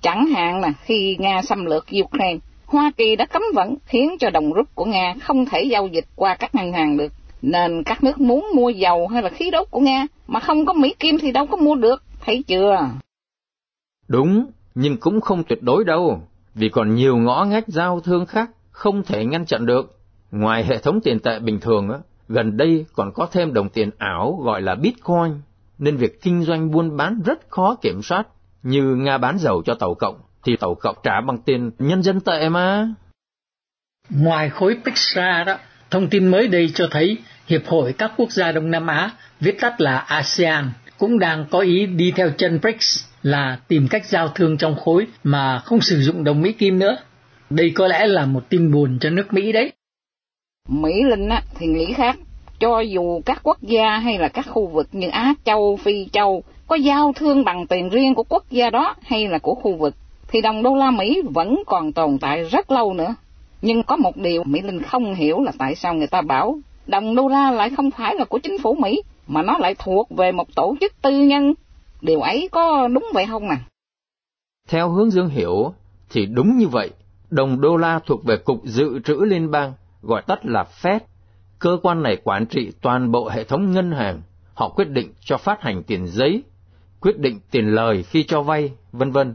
Chẳng 0.00 0.26
hạn 0.26 0.60
là 0.60 0.72
khi 0.84 1.16
Nga 1.18 1.42
xâm 1.42 1.64
lược 1.64 1.86
Ukraine, 2.04 2.38
Hoa 2.66 2.90
Kỳ 2.96 3.16
đã 3.16 3.26
cấm 3.26 3.42
vận 3.54 3.76
khiến 3.84 4.16
cho 4.20 4.30
đồng 4.30 4.52
rút 4.52 4.74
của 4.74 4.84
Nga 4.84 5.14
không 5.22 5.46
thể 5.46 5.62
giao 5.62 5.86
dịch 5.86 6.04
qua 6.16 6.34
các 6.34 6.54
ngân 6.54 6.72
hàng 6.72 6.96
được. 6.96 7.12
Nên 7.42 7.82
các 7.82 8.04
nước 8.04 8.20
muốn 8.20 8.46
mua 8.54 8.68
dầu 8.68 9.06
hay 9.06 9.22
là 9.22 9.28
khí 9.28 9.50
đốt 9.50 9.70
của 9.70 9.80
Nga 9.80 10.06
mà 10.26 10.40
không 10.40 10.66
có 10.66 10.72
Mỹ 10.72 10.94
Kim 10.98 11.18
thì 11.18 11.32
đâu 11.32 11.46
có 11.46 11.56
mua 11.56 11.74
được, 11.74 12.02
thấy 12.24 12.42
chưa? 12.46 12.88
Đúng, 14.08 14.46
nhưng 14.74 14.96
cũng 14.96 15.20
không 15.20 15.44
tuyệt 15.44 15.62
đối 15.62 15.84
đâu, 15.84 16.20
vì 16.54 16.68
còn 16.68 16.94
nhiều 16.94 17.16
ngõ 17.16 17.44
ngách 17.44 17.68
giao 17.68 18.00
thương 18.00 18.26
khác 18.26 18.50
không 18.70 19.02
thể 19.02 19.24
ngăn 19.24 19.46
chặn 19.46 19.66
được. 19.66 19.98
Ngoài 20.30 20.64
hệ 20.64 20.78
thống 20.78 21.00
tiền 21.00 21.18
tệ 21.18 21.38
bình 21.38 21.60
thường, 21.60 21.88
gần 22.28 22.56
đây 22.56 22.84
còn 22.92 23.12
có 23.12 23.26
thêm 23.32 23.52
đồng 23.52 23.68
tiền 23.68 23.90
ảo 23.98 24.40
gọi 24.44 24.62
là 24.62 24.74
Bitcoin, 24.74 25.40
nên 25.78 25.96
việc 25.96 26.22
kinh 26.22 26.42
doanh 26.42 26.70
buôn 26.70 26.96
bán 26.96 27.20
rất 27.24 27.50
khó 27.50 27.74
kiểm 27.82 28.02
soát, 28.02 28.28
như 28.62 28.82
Nga 28.82 29.18
bán 29.18 29.38
dầu 29.38 29.62
cho 29.66 29.74
tàu 29.74 29.94
cộng 29.94 30.16
thì 30.46 30.56
tàu 30.60 30.74
cộng 30.74 30.96
trả 31.02 31.20
bằng 31.20 31.38
tiền 31.38 31.70
nhân 31.78 32.02
dân 32.02 32.20
tệ 32.20 32.48
mà. 32.48 32.88
Ngoài 34.10 34.50
khối 34.50 34.76
BRICS 34.84 35.16
ra 35.16 35.44
đó, 35.46 35.58
thông 35.90 36.08
tin 36.08 36.26
mới 36.26 36.48
đây 36.48 36.70
cho 36.74 36.88
thấy 36.90 37.16
Hiệp 37.46 37.66
hội 37.66 37.94
các 37.98 38.12
quốc 38.16 38.30
gia 38.30 38.52
Đông 38.52 38.70
Nam 38.70 38.86
Á, 38.86 39.10
viết 39.40 39.60
tắt 39.60 39.80
là 39.80 39.98
ASEAN, 39.98 40.70
cũng 40.98 41.18
đang 41.18 41.44
có 41.50 41.60
ý 41.60 41.86
đi 41.86 42.12
theo 42.16 42.30
chân 42.38 42.58
BRICS 42.62 43.04
là 43.22 43.58
tìm 43.68 43.88
cách 43.90 44.06
giao 44.06 44.28
thương 44.28 44.58
trong 44.58 44.76
khối 44.76 45.06
mà 45.24 45.58
không 45.58 45.80
sử 45.80 46.02
dụng 46.02 46.24
đồng 46.24 46.42
Mỹ 46.42 46.52
Kim 46.52 46.78
nữa. 46.78 46.96
Đây 47.50 47.72
có 47.74 47.86
lẽ 47.86 48.06
là 48.06 48.26
một 48.26 48.48
tin 48.48 48.72
buồn 48.72 48.98
cho 49.00 49.10
nước 49.10 49.32
Mỹ 49.32 49.52
đấy. 49.52 49.72
Mỹ 50.68 51.02
Linh 51.10 51.28
á, 51.28 51.42
thì 51.58 51.66
nghĩ 51.66 51.92
khác. 51.92 52.16
Cho 52.60 52.80
dù 52.80 53.20
các 53.26 53.40
quốc 53.42 53.58
gia 53.62 53.98
hay 53.98 54.18
là 54.18 54.28
các 54.28 54.46
khu 54.48 54.66
vực 54.66 54.88
như 54.92 55.08
Á 55.08 55.34
Châu, 55.44 55.78
Phi 55.82 56.08
Châu 56.12 56.42
có 56.66 56.76
giao 56.76 57.12
thương 57.16 57.44
bằng 57.44 57.66
tiền 57.66 57.88
riêng 57.88 58.14
của 58.14 58.22
quốc 58.22 58.44
gia 58.50 58.70
đó 58.70 58.94
hay 59.02 59.28
là 59.28 59.38
của 59.38 59.54
khu 59.54 59.76
vực 59.76 59.94
thì 60.28 60.40
đồng 60.40 60.62
đô 60.62 60.74
la 60.74 60.90
Mỹ 60.90 61.22
vẫn 61.34 61.62
còn 61.66 61.92
tồn 61.92 62.18
tại 62.18 62.44
rất 62.44 62.70
lâu 62.70 62.94
nữa. 62.94 63.14
Nhưng 63.62 63.82
có 63.82 63.96
một 63.96 64.16
điều 64.16 64.44
Mỹ 64.44 64.60
Linh 64.60 64.82
không 64.82 65.14
hiểu 65.14 65.40
là 65.40 65.52
tại 65.58 65.74
sao 65.74 65.94
người 65.94 66.06
ta 66.06 66.22
bảo 66.22 66.58
đồng 66.86 67.14
đô 67.14 67.28
la 67.28 67.50
lại 67.50 67.70
không 67.76 67.90
phải 67.90 68.14
là 68.14 68.24
của 68.24 68.38
chính 68.38 68.58
phủ 68.58 68.74
Mỹ, 68.74 69.02
mà 69.26 69.42
nó 69.42 69.58
lại 69.58 69.74
thuộc 69.78 70.10
về 70.10 70.32
một 70.32 70.54
tổ 70.54 70.76
chức 70.80 70.92
tư 71.02 71.10
nhân. 71.10 71.54
Điều 72.00 72.20
ấy 72.20 72.48
có 72.52 72.88
đúng 72.88 73.06
vậy 73.14 73.26
không 73.26 73.48
nè? 73.48 73.56
Theo 74.68 74.90
hướng 74.90 75.10
Dương 75.10 75.28
hiểu, 75.28 75.72
thì 76.10 76.26
đúng 76.26 76.58
như 76.58 76.68
vậy. 76.68 76.90
Đồng 77.30 77.60
đô 77.60 77.76
la 77.76 78.00
thuộc 78.06 78.24
về 78.24 78.36
Cục 78.36 78.64
Dự 78.64 78.98
trữ 79.04 79.14
Liên 79.24 79.50
bang, 79.50 79.72
gọi 80.02 80.22
tắt 80.26 80.46
là 80.46 80.64
Fed. 80.82 81.00
Cơ 81.58 81.78
quan 81.82 82.02
này 82.02 82.16
quản 82.24 82.46
trị 82.46 82.72
toàn 82.80 83.12
bộ 83.12 83.28
hệ 83.28 83.44
thống 83.44 83.72
ngân 83.72 83.92
hàng. 83.92 84.22
Họ 84.54 84.68
quyết 84.68 84.88
định 84.88 85.12
cho 85.20 85.36
phát 85.36 85.62
hành 85.62 85.82
tiền 85.82 86.06
giấy, 86.06 86.42
quyết 87.00 87.18
định 87.18 87.40
tiền 87.50 87.66
lời 87.66 88.02
khi 88.02 88.22
cho 88.22 88.42
vay, 88.42 88.70
vân 88.92 89.12
vân 89.12 89.34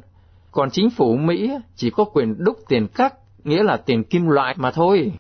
còn 0.52 0.72
chính 0.72 0.90
phủ 0.90 1.18
Mỹ 1.18 1.52
chỉ 1.76 1.90
có 1.90 2.04
quyền 2.04 2.44
đúc 2.44 2.58
tiền 2.70 2.88
cắt, 2.88 3.14
nghĩa 3.44 3.64
là 3.64 3.78
tiền 3.78 4.04
kim 4.04 4.28
loại 4.28 4.56
mà 4.58 4.72
thôi. 4.72 5.12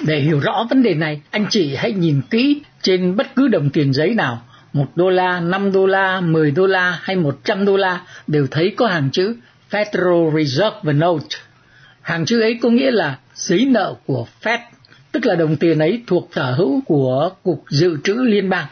Để 0.00 0.20
hiểu 0.20 0.40
rõ 0.40 0.66
vấn 0.70 0.82
đề 0.82 0.94
này, 0.94 1.22
anh 1.30 1.46
chị 1.50 1.74
hãy 1.74 1.92
nhìn 1.92 2.20
kỹ 2.30 2.62
trên 2.82 3.16
bất 3.16 3.34
cứ 3.36 3.48
đồng 3.48 3.70
tiền 3.70 3.92
giấy 3.92 4.14
nào, 4.14 4.42
một 4.72 4.86
đô 4.94 5.10
la, 5.10 5.40
5 5.40 5.72
đô 5.72 5.86
la, 5.86 6.20
10 6.20 6.50
đô 6.50 6.66
la 6.66 6.98
hay 7.02 7.16
100 7.16 7.64
đô 7.64 7.76
la 7.76 8.00
đều 8.26 8.46
thấy 8.50 8.74
có 8.76 8.86
hàng 8.86 9.10
chữ 9.10 9.36
Federal 9.70 10.36
Reserve 10.36 10.92
Note. 10.92 11.36
Hàng 12.00 12.24
chữ 12.24 12.40
ấy 12.40 12.58
có 12.62 12.70
nghĩa 12.70 12.90
là 12.90 13.18
giấy 13.34 13.64
nợ 13.64 13.94
của 14.06 14.26
Fed, 14.42 14.58
tức 15.12 15.26
là 15.26 15.34
đồng 15.34 15.56
tiền 15.56 15.78
ấy 15.78 16.02
thuộc 16.06 16.28
sở 16.32 16.52
hữu 16.52 16.80
của 16.86 17.30
Cục 17.42 17.64
Dự 17.68 17.96
trữ 18.04 18.14
Liên 18.14 18.48
bang. 18.48 18.66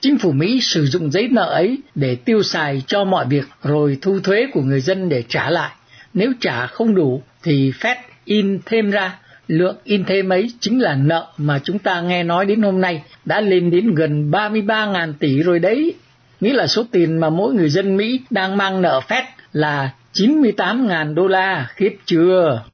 Chính 0.00 0.18
phủ 0.18 0.32
Mỹ 0.32 0.60
sử 0.60 0.86
dụng 0.86 1.10
giấy 1.10 1.28
nợ 1.30 1.52
ấy 1.52 1.78
để 1.94 2.14
tiêu 2.14 2.42
xài 2.42 2.82
cho 2.86 3.04
mọi 3.04 3.26
việc 3.26 3.44
rồi 3.62 3.98
thu 4.02 4.20
thuế 4.20 4.46
của 4.52 4.62
người 4.62 4.80
dân 4.80 5.08
để 5.08 5.24
trả 5.28 5.50
lại. 5.50 5.70
Nếu 6.14 6.32
trả 6.40 6.66
không 6.66 6.94
đủ 6.94 7.22
thì 7.42 7.72
Fed 7.80 7.96
in 8.24 8.58
thêm 8.66 8.90
ra 8.90 9.18
Lượng 9.48 9.76
in 9.84 10.04
thêm 10.04 10.28
ấy 10.28 10.50
chính 10.60 10.78
là 10.80 10.94
nợ 10.94 11.26
mà 11.36 11.60
chúng 11.64 11.78
ta 11.78 12.00
nghe 12.00 12.22
nói 12.22 12.46
đến 12.46 12.62
hôm 12.62 12.80
nay 12.80 13.02
đã 13.24 13.40
lên 13.40 13.70
đến 13.70 13.94
gần 13.94 14.30
33.000 14.30 15.12
tỷ 15.18 15.42
rồi 15.42 15.58
đấy. 15.58 15.94
Nghĩa 16.40 16.52
là 16.52 16.66
số 16.66 16.84
tiền 16.92 17.18
mà 17.18 17.30
mỗi 17.30 17.54
người 17.54 17.68
dân 17.68 17.96
Mỹ 17.96 18.20
đang 18.30 18.56
mang 18.56 18.82
nợ 18.82 19.00
Fed 19.08 19.22
là 19.52 19.90
98.000 20.14 21.14
đô 21.14 21.26
la, 21.26 21.68
khiếp 21.74 21.96
chưa? 22.04 22.64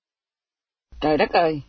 Trời 1.01 1.17
đất 1.17 1.33
ơi, 1.33 1.61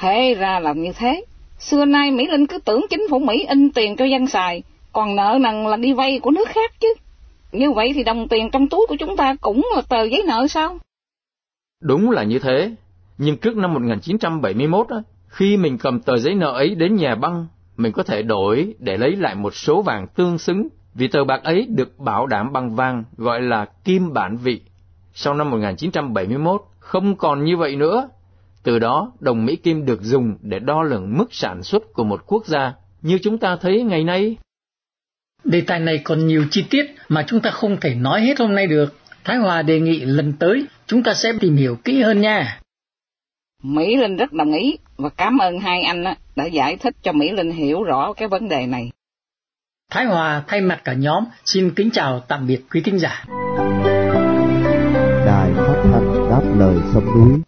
thế 0.00 0.34
ra 0.38 0.60
là 0.60 0.72
như 0.72 0.92
thế. 0.96 1.24
Xưa 1.58 1.84
nay 1.84 2.10
Mỹ 2.10 2.26
Linh 2.30 2.46
cứ 2.46 2.58
tưởng 2.58 2.86
chính 2.90 3.06
phủ 3.10 3.18
Mỹ 3.18 3.46
in 3.48 3.70
tiền 3.70 3.96
cho 3.96 4.04
dân 4.04 4.26
xài, 4.26 4.62
còn 4.92 5.16
nợ 5.16 5.38
nần 5.40 5.66
là 5.66 5.76
đi 5.76 5.92
vay 5.92 6.18
của 6.22 6.30
nước 6.30 6.48
khác 6.48 6.72
chứ. 6.80 6.94
Như 7.52 7.72
vậy 7.72 7.92
thì 7.94 8.04
đồng 8.04 8.28
tiền 8.28 8.50
trong 8.50 8.68
túi 8.68 8.86
của 8.88 8.96
chúng 8.98 9.16
ta 9.16 9.36
cũng 9.40 9.68
là 9.74 9.82
tờ 9.88 10.02
giấy 10.02 10.22
nợ 10.26 10.46
sao? 10.48 10.78
Đúng 11.82 12.10
là 12.10 12.22
như 12.22 12.38
thế, 12.38 12.74
nhưng 13.18 13.36
trước 13.36 13.56
năm 13.56 13.74
1971, 13.74 14.86
khi 15.26 15.56
mình 15.56 15.78
cầm 15.78 16.00
tờ 16.00 16.16
giấy 16.16 16.34
nợ 16.34 16.52
ấy 16.52 16.74
đến 16.74 16.96
nhà 16.96 17.14
băng, 17.14 17.46
mình 17.76 17.92
có 17.92 18.02
thể 18.02 18.22
đổi 18.22 18.74
để 18.78 18.96
lấy 18.96 19.16
lại 19.16 19.34
một 19.34 19.54
số 19.54 19.82
vàng 19.82 20.06
tương 20.14 20.38
xứng, 20.38 20.68
vì 20.94 21.08
tờ 21.08 21.24
bạc 21.24 21.40
ấy 21.44 21.66
được 21.68 21.98
bảo 21.98 22.26
đảm 22.26 22.52
bằng 22.52 22.74
vàng 22.74 23.04
gọi 23.16 23.40
là 23.40 23.64
kim 23.84 24.12
bản 24.12 24.36
vị. 24.36 24.60
Sau 25.14 25.34
năm 25.34 25.50
1971, 25.50 26.62
không 26.78 27.16
còn 27.16 27.44
như 27.44 27.56
vậy 27.56 27.76
nữa. 27.76 28.08
Từ 28.62 28.78
đó, 28.78 29.12
đồng 29.20 29.44
Mỹ 29.44 29.56
Kim 29.56 29.86
được 29.86 30.02
dùng 30.02 30.34
để 30.42 30.58
đo 30.58 30.82
lường 30.82 31.18
mức 31.18 31.34
sản 31.34 31.62
xuất 31.62 31.92
của 31.92 32.04
một 32.04 32.22
quốc 32.26 32.46
gia, 32.46 32.72
như 33.02 33.18
chúng 33.22 33.38
ta 33.38 33.56
thấy 33.56 33.82
ngày 33.82 34.04
nay. 34.04 34.36
Đề 35.44 35.60
tài 35.60 35.80
này 35.80 36.00
còn 36.04 36.26
nhiều 36.26 36.44
chi 36.50 36.64
tiết 36.70 36.94
mà 37.08 37.24
chúng 37.26 37.40
ta 37.40 37.50
không 37.50 37.76
thể 37.80 37.94
nói 37.94 38.20
hết 38.22 38.38
hôm 38.38 38.54
nay 38.54 38.66
được. 38.66 38.98
Thái 39.24 39.36
Hòa 39.36 39.62
đề 39.62 39.80
nghị 39.80 40.00
lần 40.00 40.32
tới 40.32 40.66
chúng 40.86 41.02
ta 41.02 41.14
sẽ 41.14 41.32
tìm 41.40 41.56
hiểu 41.56 41.76
kỹ 41.84 42.02
hơn 42.02 42.20
nha. 42.20 42.60
Mỹ 43.62 43.96
Linh 43.96 44.16
rất 44.16 44.32
đồng 44.32 44.52
ý 44.52 44.76
và 44.96 45.08
cảm 45.08 45.38
ơn 45.38 45.60
hai 45.60 45.82
anh 45.82 46.04
đã 46.36 46.44
giải 46.44 46.76
thích 46.76 46.94
cho 47.02 47.12
Mỹ 47.12 47.30
Linh 47.30 47.50
hiểu 47.50 47.82
rõ 47.82 48.12
cái 48.12 48.28
vấn 48.28 48.48
đề 48.48 48.66
này. 48.66 48.90
Thái 49.90 50.04
Hòa 50.04 50.42
thay 50.48 50.60
mặt 50.60 50.80
cả 50.84 50.92
nhóm 50.92 51.24
xin 51.44 51.70
kính 51.74 51.90
chào 51.90 52.20
tạm 52.28 52.46
biệt 52.46 52.60
quý 52.70 52.80
thính 52.80 52.98
giả. 52.98 53.24
Đài 55.26 55.50
phát 55.56 55.82
thanh 55.84 56.30
đáp 56.30 56.42
lời 56.58 56.76
sông 56.94 57.04
núi 57.04 57.40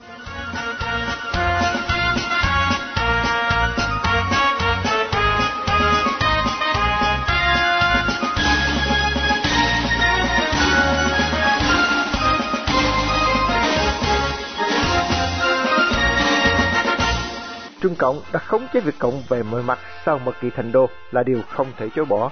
Trung 17.84 17.94
Cộng 17.94 18.20
đã 18.32 18.38
khống 18.38 18.66
chế 18.72 18.80
Việt 18.80 18.94
Cộng 18.98 19.22
về 19.28 19.42
mọi 19.42 19.62
mặt 19.62 19.78
sau 20.04 20.18
mật 20.18 20.32
kỳ 20.40 20.50
thành 20.50 20.72
đô 20.72 20.88
là 21.10 21.22
điều 21.22 21.42
không 21.48 21.66
thể 21.76 21.88
chối 21.94 22.04
bỏ. 22.04 22.30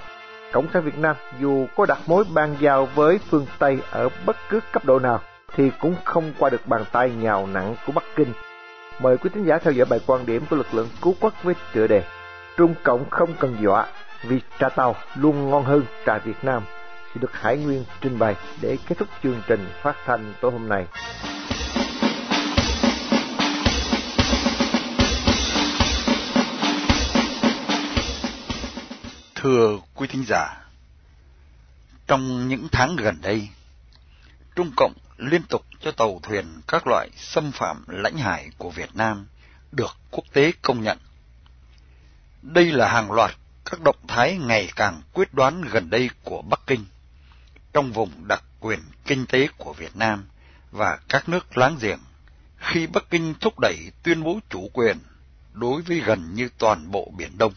Cộng 0.51 0.67
sản 0.73 0.83
Việt 0.83 0.97
Nam 0.97 1.15
dù 1.39 1.65
có 1.75 1.85
đặt 1.85 1.97
mối 2.05 2.23
ban 2.33 2.55
giao 2.59 2.85
với 2.85 3.19
phương 3.29 3.45
Tây 3.59 3.79
ở 3.91 4.09
bất 4.25 4.35
cứ 4.49 4.59
cấp 4.71 4.85
độ 4.85 4.99
nào, 4.99 5.21
thì 5.55 5.71
cũng 5.79 5.95
không 6.03 6.33
qua 6.39 6.49
được 6.49 6.67
bàn 6.67 6.83
tay 6.91 7.11
nhào 7.21 7.47
nặng 7.47 7.75
của 7.85 7.91
Bắc 7.91 8.03
Kinh. 8.15 8.33
Mời 8.99 9.17
quý 9.17 9.29
thính 9.33 9.45
giả 9.45 9.57
theo 9.57 9.73
dõi 9.73 9.85
bài 9.89 9.99
quan 10.07 10.25
điểm 10.25 10.45
của 10.49 10.55
lực 10.55 10.73
lượng 10.73 10.89
cứu 11.01 11.15
quốc 11.19 11.33
với 11.43 11.55
tựa 11.73 11.87
đề 11.87 12.03
Trung 12.57 12.75
Cộng 12.83 13.09
không 13.09 13.33
cần 13.39 13.57
dọa 13.61 13.85
vì 14.23 14.39
trà 14.59 14.69
tàu 14.69 14.95
luôn 15.15 15.49
ngon 15.49 15.63
hơn 15.63 15.83
trà 16.05 16.17
Việt 16.17 16.43
Nam 16.43 16.63
sẽ 17.13 17.21
được 17.21 17.33
Hải 17.33 17.57
Nguyên 17.57 17.85
trình 18.01 18.19
bày 18.19 18.35
để 18.61 18.77
kết 18.87 18.97
thúc 18.97 19.07
chương 19.23 19.41
trình 19.47 19.67
phát 19.81 19.95
thanh 20.05 20.33
tối 20.41 20.51
hôm 20.51 20.69
nay. 20.69 20.85
Thưa 29.43 29.79
quý 29.95 30.07
thính 30.07 30.25
giả, 30.27 30.65
trong 32.07 32.47
những 32.47 32.67
tháng 32.71 32.95
gần 32.95 33.17
đây, 33.21 33.49
Trung 34.55 34.71
Cộng 34.75 34.93
liên 35.17 35.43
tục 35.43 35.65
cho 35.81 35.91
tàu 35.91 36.19
thuyền 36.23 36.45
các 36.67 36.87
loại 36.87 37.09
xâm 37.17 37.51
phạm 37.51 37.85
lãnh 37.87 38.17
hải 38.17 38.49
của 38.57 38.69
Việt 38.69 38.95
Nam 38.95 39.27
được 39.71 39.97
quốc 40.11 40.23
tế 40.33 40.51
công 40.61 40.83
nhận. 40.83 40.97
Đây 42.41 42.71
là 42.71 42.87
hàng 42.91 43.11
loạt 43.11 43.31
các 43.65 43.81
động 43.81 44.07
thái 44.07 44.37
ngày 44.37 44.69
càng 44.75 45.01
quyết 45.13 45.33
đoán 45.33 45.61
gần 45.61 45.89
đây 45.89 46.09
của 46.23 46.41
Bắc 46.41 46.59
Kinh 46.67 46.85
trong 47.73 47.91
vùng 47.91 48.27
đặc 48.27 48.43
quyền 48.59 48.79
kinh 49.05 49.25
tế 49.25 49.47
của 49.57 49.73
Việt 49.73 49.95
Nam 49.95 50.25
và 50.71 50.99
các 51.09 51.29
nước 51.29 51.57
láng 51.57 51.77
giềng 51.81 51.99
khi 52.57 52.87
Bắc 52.87 53.09
Kinh 53.09 53.33
thúc 53.41 53.59
đẩy 53.59 53.91
tuyên 54.03 54.23
bố 54.23 54.39
chủ 54.49 54.69
quyền 54.73 54.97
đối 55.53 55.81
với 55.81 55.99
gần 55.99 56.33
như 56.33 56.49
toàn 56.57 56.91
bộ 56.91 57.11
Biển 57.17 57.37
Đông. 57.37 57.53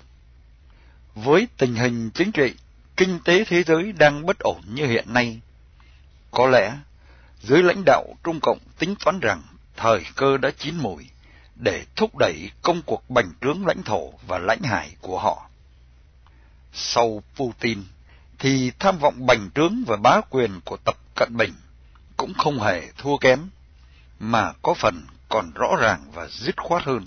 Với 1.17 1.49
tình 1.59 1.75
hình 1.75 2.11
chính 2.11 2.33
trị, 2.33 2.55
kinh 2.97 3.21
tế 3.25 3.45
thế 3.45 3.63
giới 3.63 3.93
đang 3.93 4.27
bất 4.27 4.39
ổn 4.39 4.61
như 4.67 4.87
hiện 4.87 5.13
nay, 5.13 5.41
có 6.31 6.47
lẽ 6.47 6.77
dưới 7.43 7.63
lãnh 7.63 7.83
đạo 7.87 8.05
Trung 8.25 8.41
Cộng 8.41 8.59
tính 8.79 8.95
toán 9.05 9.21
rằng 9.21 9.43
thời 9.77 10.05
cơ 10.17 10.37
đã 10.37 10.51
chín 10.59 10.77
mùi 10.77 11.07
để 11.55 11.85
thúc 11.97 12.17
đẩy 12.17 12.51
công 12.63 12.83
cuộc 12.83 13.11
bành 13.11 13.31
trướng 13.41 13.67
lãnh 13.67 13.83
thổ 13.83 14.13
và 14.27 14.39
lãnh 14.39 14.63
hải 14.63 14.97
của 15.01 15.19
họ. 15.19 15.49
Sau 16.73 17.23
Putin, 17.37 17.85
thì 18.39 18.73
tham 18.79 18.99
vọng 18.99 19.27
bành 19.27 19.51
trướng 19.55 19.85
và 19.87 19.97
bá 19.97 20.21
quyền 20.31 20.61
của 20.65 20.77
Tập 20.85 20.97
Cận 21.15 21.37
Bình 21.37 21.55
cũng 22.17 22.35
không 22.35 22.61
hề 22.61 22.83
thua 22.99 23.17
kém, 23.17 23.49
mà 24.19 24.53
có 24.63 24.75
phần 24.75 25.07
còn 25.29 25.51
rõ 25.55 25.77
ràng 25.81 26.01
và 26.15 26.29
dứt 26.29 26.57
khoát 26.57 26.83
hơn. 26.83 27.07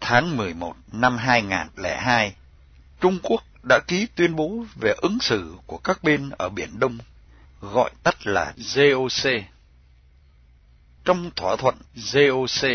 Tháng 0.00 0.36
11 0.36 0.76
năm 0.92 1.16
2002, 1.16 2.34
Trung 3.04 3.18
Quốc 3.22 3.42
đã 3.68 3.80
ký 3.88 4.06
tuyên 4.16 4.36
bố 4.36 4.64
về 4.76 4.94
ứng 4.96 5.18
xử 5.20 5.54
của 5.66 5.78
các 5.78 6.02
bên 6.02 6.30
ở 6.30 6.48
Biển 6.48 6.78
Đông, 6.78 6.98
gọi 7.60 7.90
tắt 8.02 8.26
là 8.26 8.54
GOC. 8.74 9.30
Trong 11.04 11.30
thỏa 11.36 11.56
thuận 11.56 11.74
GOC 12.12 12.68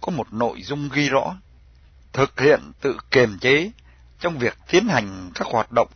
có 0.00 0.12
một 0.12 0.32
nội 0.32 0.62
dung 0.62 0.88
ghi 0.92 1.08
rõ, 1.08 1.36
thực 2.12 2.40
hiện 2.40 2.60
tự 2.80 2.98
kiềm 3.10 3.38
chế 3.38 3.70
trong 4.20 4.38
việc 4.38 4.58
tiến 4.70 4.88
hành 4.88 5.30
các 5.34 5.46
hoạt 5.46 5.72
động 5.72 5.88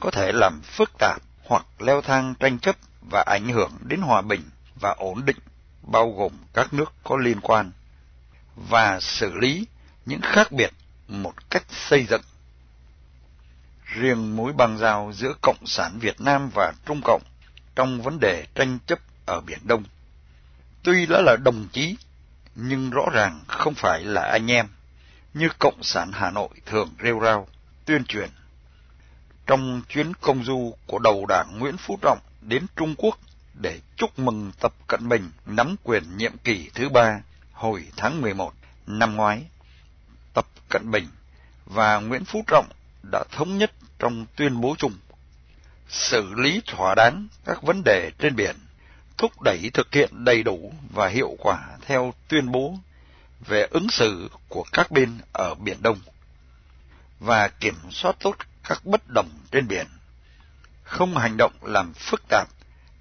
có 0.00 0.10
thể 0.10 0.32
làm 0.32 0.60
phức 0.62 0.90
tạp 0.98 1.22
hoặc 1.44 1.66
leo 1.78 2.00
thang 2.00 2.34
tranh 2.40 2.58
chấp 2.58 2.76
và 3.10 3.24
ảnh 3.26 3.48
hưởng 3.48 3.72
đến 3.84 4.00
hòa 4.00 4.22
bình 4.22 4.42
và 4.80 4.90
ổn 4.98 5.24
định, 5.24 5.38
bao 5.82 6.10
gồm 6.10 6.32
các 6.54 6.74
nước 6.74 6.92
có 7.04 7.16
liên 7.16 7.40
quan, 7.40 7.70
và 8.56 9.00
xử 9.00 9.34
lý 9.34 9.66
những 10.06 10.20
khác 10.22 10.52
biệt 10.52 10.70
một 11.08 11.50
cách 11.50 11.64
xây 11.88 12.06
dựng 12.10 12.22
riêng 13.90 14.36
mối 14.36 14.52
băng 14.52 14.78
giao 14.78 15.12
giữa 15.14 15.34
Cộng 15.42 15.66
sản 15.66 15.98
Việt 15.98 16.20
Nam 16.20 16.50
và 16.54 16.72
Trung 16.86 17.00
Cộng 17.04 17.22
trong 17.76 18.02
vấn 18.02 18.20
đề 18.20 18.46
tranh 18.54 18.78
chấp 18.86 18.98
ở 19.26 19.40
Biển 19.40 19.58
Đông. 19.64 19.84
Tuy 20.82 21.06
đã 21.06 21.20
là 21.20 21.36
đồng 21.44 21.68
chí, 21.72 21.96
nhưng 22.54 22.90
rõ 22.90 23.02
ràng 23.12 23.40
không 23.46 23.74
phải 23.74 24.04
là 24.04 24.22
anh 24.22 24.50
em, 24.50 24.66
như 25.34 25.48
Cộng 25.58 25.82
sản 25.82 26.10
Hà 26.12 26.30
Nội 26.30 26.48
thường 26.66 26.88
rêu 27.02 27.20
rao, 27.22 27.48
tuyên 27.84 28.04
truyền. 28.04 28.30
Trong 29.46 29.82
chuyến 29.88 30.14
công 30.14 30.44
du 30.44 30.74
của 30.86 30.98
đầu 30.98 31.26
đảng 31.28 31.58
Nguyễn 31.58 31.76
Phú 31.76 31.98
Trọng 32.02 32.18
đến 32.40 32.66
Trung 32.76 32.94
Quốc 32.98 33.18
để 33.54 33.80
chúc 33.96 34.18
mừng 34.18 34.52
Tập 34.60 34.72
Cận 34.86 35.08
Bình 35.08 35.30
nắm 35.46 35.76
quyền 35.82 36.16
nhiệm 36.16 36.36
kỳ 36.44 36.70
thứ 36.74 36.88
ba 36.88 37.20
hồi 37.52 37.86
tháng 37.96 38.20
11 38.20 38.52
năm 38.86 39.16
ngoái, 39.16 39.42
Tập 40.34 40.46
Cận 40.68 40.90
Bình 40.90 41.08
và 41.64 42.00
Nguyễn 42.00 42.24
Phú 42.24 42.44
Trọng 42.46 42.66
đã 43.02 43.24
thống 43.30 43.58
nhất 43.58 43.70
trong 43.98 44.26
tuyên 44.36 44.60
bố 44.60 44.74
chung 44.78 44.92
xử 45.90 46.34
lý 46.34 46.62
thỏa 46.66 46.94
đáng 46.94 47.28
các 47.44 47.62
vấn 47.62 47.82
đề 47.84 48.10
trên 48.18 48.36
biển, 48.36 48.56
thúc 49.18 49.32
đẩy 49.44 49.70
thực 49.74 49.94
hiện 49.94 50.24
đầy 50.24 50.42
đủ 50.42 50.72
và 50.90 51.08
hiệu 51.08 51.36
quả 51.38 51.68
theo 51.86 52.14
tuyên 52.28 52.52
bố 52.52 52.78
về 53.46 53.66
ứng 53.70 53.90
xử 53.90 54.30
của 54.48 54.64
các 54.72 54.90
bên 54.90 55.18
ở 55.32 55.54
Biển 55.54 55.82
Đông 55.82 55.98
và 57.20 57.48
kiểm 57.48 57.74
soát 57.90 58.16
tốt 58.20 58.36
các 58.64 58.84
bất 58.84 59.08
đồng 59.08 59.28
trên 59.50 59.68
biển, 59.68 59.86
không 60.82 61.16
hành 61.16 61.36
động 61.36 61.52
làm 61.62 61.92
phức 61.94 62.22
tạp 62.28 62.48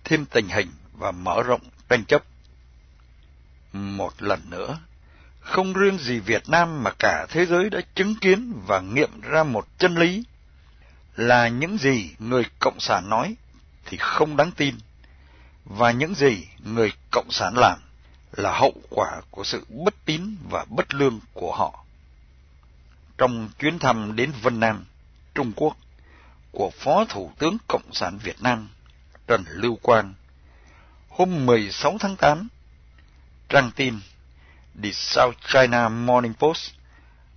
thêm 0.03 0.25
tình 0.25 0.47
hình 0.49 0.71
và 0.93 1.11
mở 1.11 1.43
rộng 1.43 1.61
tranh 1.89 2.05
chấp. 2.05 2.23
Một 3.73 4.21
lần 4.21 4.49
nữa, 4.49 4.79
không 5.39 5.73
riêng 5.73 5.97
gì 5.97 6.19
Việt 6.19 6.49
Nam 6.49 6.83
mà 6.83 6.91
cả 6.99 7.25
thế 7.29 7.45
giới 7.45 7.69
đã 7.69 7.79
chứng 7.95 8.15
kiến 8.15 8.53
và 8.67 8.79
nghiệm 8.79 9.21
ra 9.21 9.43
một 9.43 9.67
chân 9.77 9.95
lý 9.95 10.23
là 11.15 11.47
những 11.47 11.77
gì 11.77 12.11
người 12.19 12.43
Cộng 12.59 12.79
sản 12.79 13.09
nói 13.09 13.35
thì 13.85 13.97
không 13.97 14.37
đáng 14.37 14.51
tin, 14.51 14.75
và 15.65 15.91
những 15.91 16.15
gì 16.15 16.47
người 16.63 16.93
Cộng 17.11 17.31
sản 17.31 17.53
làm 17.57 17.79
là 18.31 18.59
hậu 18.59 18.73
quả 18.89 19.21
của 19.31 19.43
sự 19.43 19.65
bất 19.69 19.93
tín 20.05 20.35
và 20.49 20.65
bất 20.69 20.93
lương 20.93 21.19
của 21.33 21.55
họ. 21.55 21.85
Trong 23.17 23.49
chuyến 23.59 23.79
thăm 23.79 24.15
đến 24.15 24.31
Vân 24.41 24.59
Nam, 24.59 24.85
Trung 25.35 25.51
Quốc, 25.55 25.77
của 26.51 26.71
Phó 26.79 27.05
Thủ 27.09 27.31
tướng 27.39 27.57
Cộng 27.67 27.93
sản 27.93 28.17
Việt 28.23 28.41
Nam 28.41 28.69
Trần 29.27 29.43
Lưu 29.47 29.77
Quang, 29.81 30.13
hôm 31.09 31.45
16 31.45 31.97
tháng 31.99 32.15
8, 32.15 32.47
trang 33.49 33.71
tin 33.75 33.99
The 34.83 34.91
South 34.93 35.35
China 35.47 35.89
Morning 35.89 36.33
Post 36.33 36.71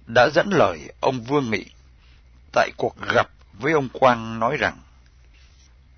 đã 0.06 0.28
dẫn 0.34 0.50
lời 0.50 0.92
ông 1.00 1.20
Vương 1.20 1.50
Nghị 1.50 1.64
tại 2.52 2.70
cuộc 2.76 2.96
gặp 3.14 3.28
với 3.52 3.72
ông 3.72 3.88
Quang 3.88 4.38
nói 4.38 4.56
rằng 4.56 4.78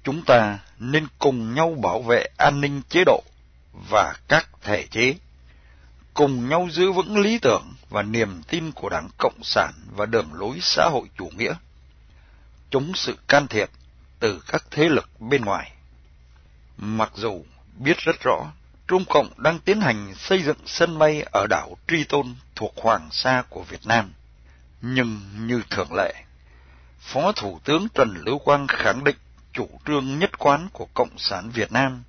chúng 0.04 0.22
ta 0.24 0.58
nên 0.78 1.06
cùng 1.18 1.54
nhau 1.54 1.76
bảo 1.82 2.02
vệ 2.02 2.26
an 2.36 2.60
ninh 2.60 2.82
chế 2.88 3.04
độ 3.06 3.22
và 3.90 4.14
các 4.28 4.48
thể 4.62 4.86
chế, 4.90 5.14
cùng 6.14 6.48
nhau 6.48 6.68
giữ 6.70 6.92
vững 6.92 7.18
lý 7.18 7.38
tưởng 7.38 7.74
và 7.90 8.02
niềm 8.02 8.42
tin 8.48 8.72
của 8.72 8.88
Đảng 8.88 9.08
Cộng 9.18 9.42
sản 9.42 9.72
và 9.96 10.06
đường 10.06 10.32
lối 10.32 10.58
xã 10.60 10.88
hội 10.92 11.08
chủ 11.18 11.30
nghĩa, 11.36 11.54
chống 12.70 12.92
sự 12.94 13.18
can 13.28 13.46
thiệp 13.48 13.70
từ 14.20 14.42
các 14.48 14.64
thế 14.70 14.88
lực 14.88 15.20
bên 15.20 15.44
ngoài. 15.44 15.72
Mặc 16.76 17.12
dù 17.14 17.44
biết 17.78 17.98
rất 17.98 18.16
rõ 18.20 18.52
Trung 18.88 19.04
Cộng 19.08 19.28
đang 19.36 19.58
tiến 19.58 19.80
hành 19.80 20.14
xây 20.14 20.42
dựng 20.42 20.56
sân 20.66 20.98
bay 20.98 21.22
ở 21.32 21.46
đảo 21.50 21.76
Tri 21.88 22.04
tôn 22.04 22.34
thuộc 22.54 22.74
Hoàng 22.76 23.08
Sa 23.12 23.42
của 23.48 23.62
Việt 23.62 23.86
Nam, 23.86 24.12
nhưng 24.80 25.20
như 25.46 25.62
thường 25.70 25.94
lệ, 25.94 26.14
Phó 27.00 27.32
Thủ 27.32 27.60
tướng 27.64 27.86
Trần 27.94 28.14
Lưu 28.26 28.38
Quang 28.38 28.66
khẳng 28.66 29.04
định 29.04 29.16
chủ 29.52 29.68
trương 29.86 30.18
nhất 30.18 30.38
quán 30.38 30.68
của 30.72 30.86
Cộng 30.94 31.18
sản 31.18 31.50
Việt 31.50 31.72
Nam, 31.72 32.02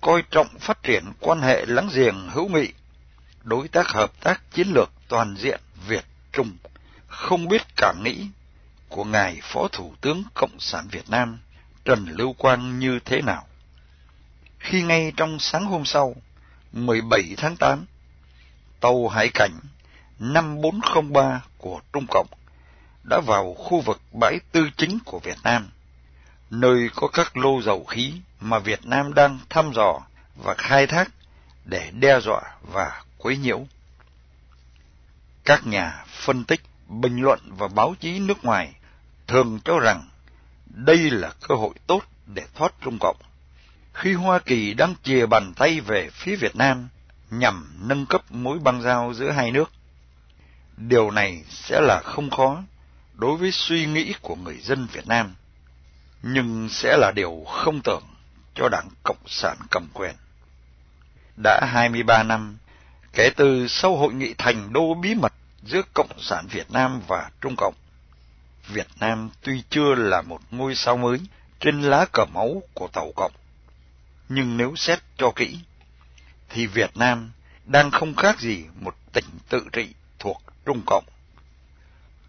coi 0.00 0.22
trọng 0.30 0.58
phát 0.58 0.82
triển 0.82 1.04
quan 1.20 1.40
hệ 1.40 1.66
láng 1.66 1.88
giềng 1.94 2.28
hữu 2.28 2.48
nghị, 2.48 2.72
đối 3.42 3.68
tác 3.68 3.86
hợp 3.88 4.20
tác 4.20 4.40
chiến 4.52 4.68
lược 4.68 4.90
toàn 5.08 5.36
diện 5.36 5.60
Việt-Trung, 5.88 6.56
không 7.06 7.48
biết 7.48 7.62
cả 7.76 7.94
nghĩ 8.04 8.26
của 8.88 9.04
Ngài 9.04 9.40
Phó 9.42 9.68
Thủ 9.72 9.94
tướng 10.00 10.22
Cộng 10.34 10.60
sản 10.60 10.88
Việt 10.90 11.10
Nam 11.10 11.38
Trần 11.84 12.06
Lưu 12.08 12.32
Quang 12.32 12.78
như 12.78 12.98
thế 13.04 13.22
nào. 13.22 13.46
Khi 14.68 14.82
ngay 14.82 15.12
trong 15.16 15.38
sáng 15.38 15.66
hôm 15.66 15.84
sau, 15.84 16.14
17 16.72 17.34
tháng 17.36 17.56
8, 17.56 17.86
tàu 18.80 19.08
hải 19.08 19.28
cảnh 19.28 19.60
5403 20.18 21.42
của 21.58 21.80
Trung 21.92 22.06
Cộng 22.10 22.26
đã 23.04 23.20
vào 23.26 23.54
khu 23.54 23.80
vực 23.80 24.00
bãi 24.20 24.38
tư 24.52 24.70
chính 24.76 24.98
của 25.04 25.18
Việt 25.18 25.38
Nam, 25.42 25.68
nơi 26.50 26.90
có 26.94 27.08
các 27.08 27.36
lô 27.36 27.62
dầu 27.62 27.84
khí 27.84 28.12
mà 28.40 28.58
Việt 28.58 28.86
Nam 28.86 29.14
đang 29.14 29.38
thăm 29.50 29.72
dò 29.74 30.00
và 30.36 30.54
khai 30.58 30.86
thác 30.86 31.10
để 31.64 31.90
đe 31.90 32.20
dọa 32.20 32.42
và 32.62 33.02
quấy 33.18 33.36
nhiễu. 33.36 33.66
Các 35.44 35.66
nhà 35.66 36.04
phân 36.06 36.44
tích, 36.44 36.60
bình 36.88 37.20
luận 37.20 37.40
và 37.44 37.68
báo 37.68 37.94
chí 38.00 38.18
nước 38.18 38.44
ngoài 38.44 38.74
thường 39.26 39.60
cho 39.64 39.78
rằng 39.78 40.08
đây 40.66 41.10
là 41.10 41.32
cơ 41.48 41.54
hội 41.54 41.74
tốt 41.86 42.02
để 42.26 42.42
thoát 42.54 42.72
Trung 42.80 42.98
Cộng. 43.00 43.16
Khi 43.96 44.14
Hoa 44.14 44.38
Kỳ 44.38 44.74
đang 44.74 44.94
chìa 45.02 45.26
bàn 45.26 45.52
tay 45.56 45.80
về 45.80 46.10
phía 46.10 46.36
Việt 46.36 46.56
Nam 46.56 46.88
nhằm 47.30 47.72
nâng 47.80 48.06
cấp 48.06 48.22
mối 48.30 48.58
băng 48.58 48.82
giao 48.82 49.14
giữa 49.14 49.30
hai 49.30 49.50
nước, 49.50 49.72
điều 50.76 51.10
này 51.10 51.44
sẽ 51.48 51.80
là 51.80 52.00
không 52.04 52.30
khó 52.30 52.62
đối 53.14 53.36
với 53.36 53.50
suy 53.52 53.86
nghĩ 53.86 54.14
của 54.22 54.36
người 54.36 54.58
dân 54.58 54.86
Việt 54.92 55.06
Nam, 55.06 55.34
nhưng 56.22 56.68
sẽ 56.68 56.96
là 56.96 57.12
điều 57.16 57.44
không 57.46 57.80
tưởng 57.84 58.02
cho 58.54 58.68
Đảng 58.68 58.88
Cộng 59.02 59.26
sản 59.26 59.56
cầm 59.70 59.88
quyền. 59.94 60.14
Đã 61.36 61.60
23 61.72 62.22
năm 62.22 62.56
kể 63.12 63.30
từ 63.36 63.68
sau 63.68 63.96
hội 63.96 64.14
nghị 64.14 64.34
thành 64.38 64.72
đô 64.72 64.94
bí 64.94 65.14
mật 65.14 65.32
giữa 65.62 65.82
Cộng 65.94 66.20
sản 66.20 66.46
Việt 66.50 66.70
Nam 66.70 67.00
và 67.08 67.30
Trung 67.40 67.54
Cộng, 67.56 67.74
Việt 68.68 68.88
Nam 69.00 69.30
tuy 69.42 69.62
chưa 69.70 69.94
là 69.94 70.22
một 70.22 70.40
ngôi 70.50 70.74
sao 70.74 70.96
mới 70.96 71.18
trên 71.60 71.82
lá 71.82 72.06
cờ 72.12 72.24
máu 72.24 72.62
của 72.74 72.88
Tàu 72.88 73.12
Cộng, 73.16 73.32
nhưng 74.28 74.56
nếu 74.56 74.76
xét 74.76 74.98
cho 75.16 75.32
kỹ, 75.36 75.58
thì 76.48 76.66
Việt 76.66 76.96
Nam 76.96 77.32
đang 77.64 77.90
không 77.90 78.14
khác 78.14 78.40
gì 78.40 78.64
một 78.80 78.96
tỉnh 79.12 79.24
tự 79.48 79.66
trị 79.72 79.94
thuộc 80.18 80.42
Trung 80.64 80.82
Cộng. 80.86 81.04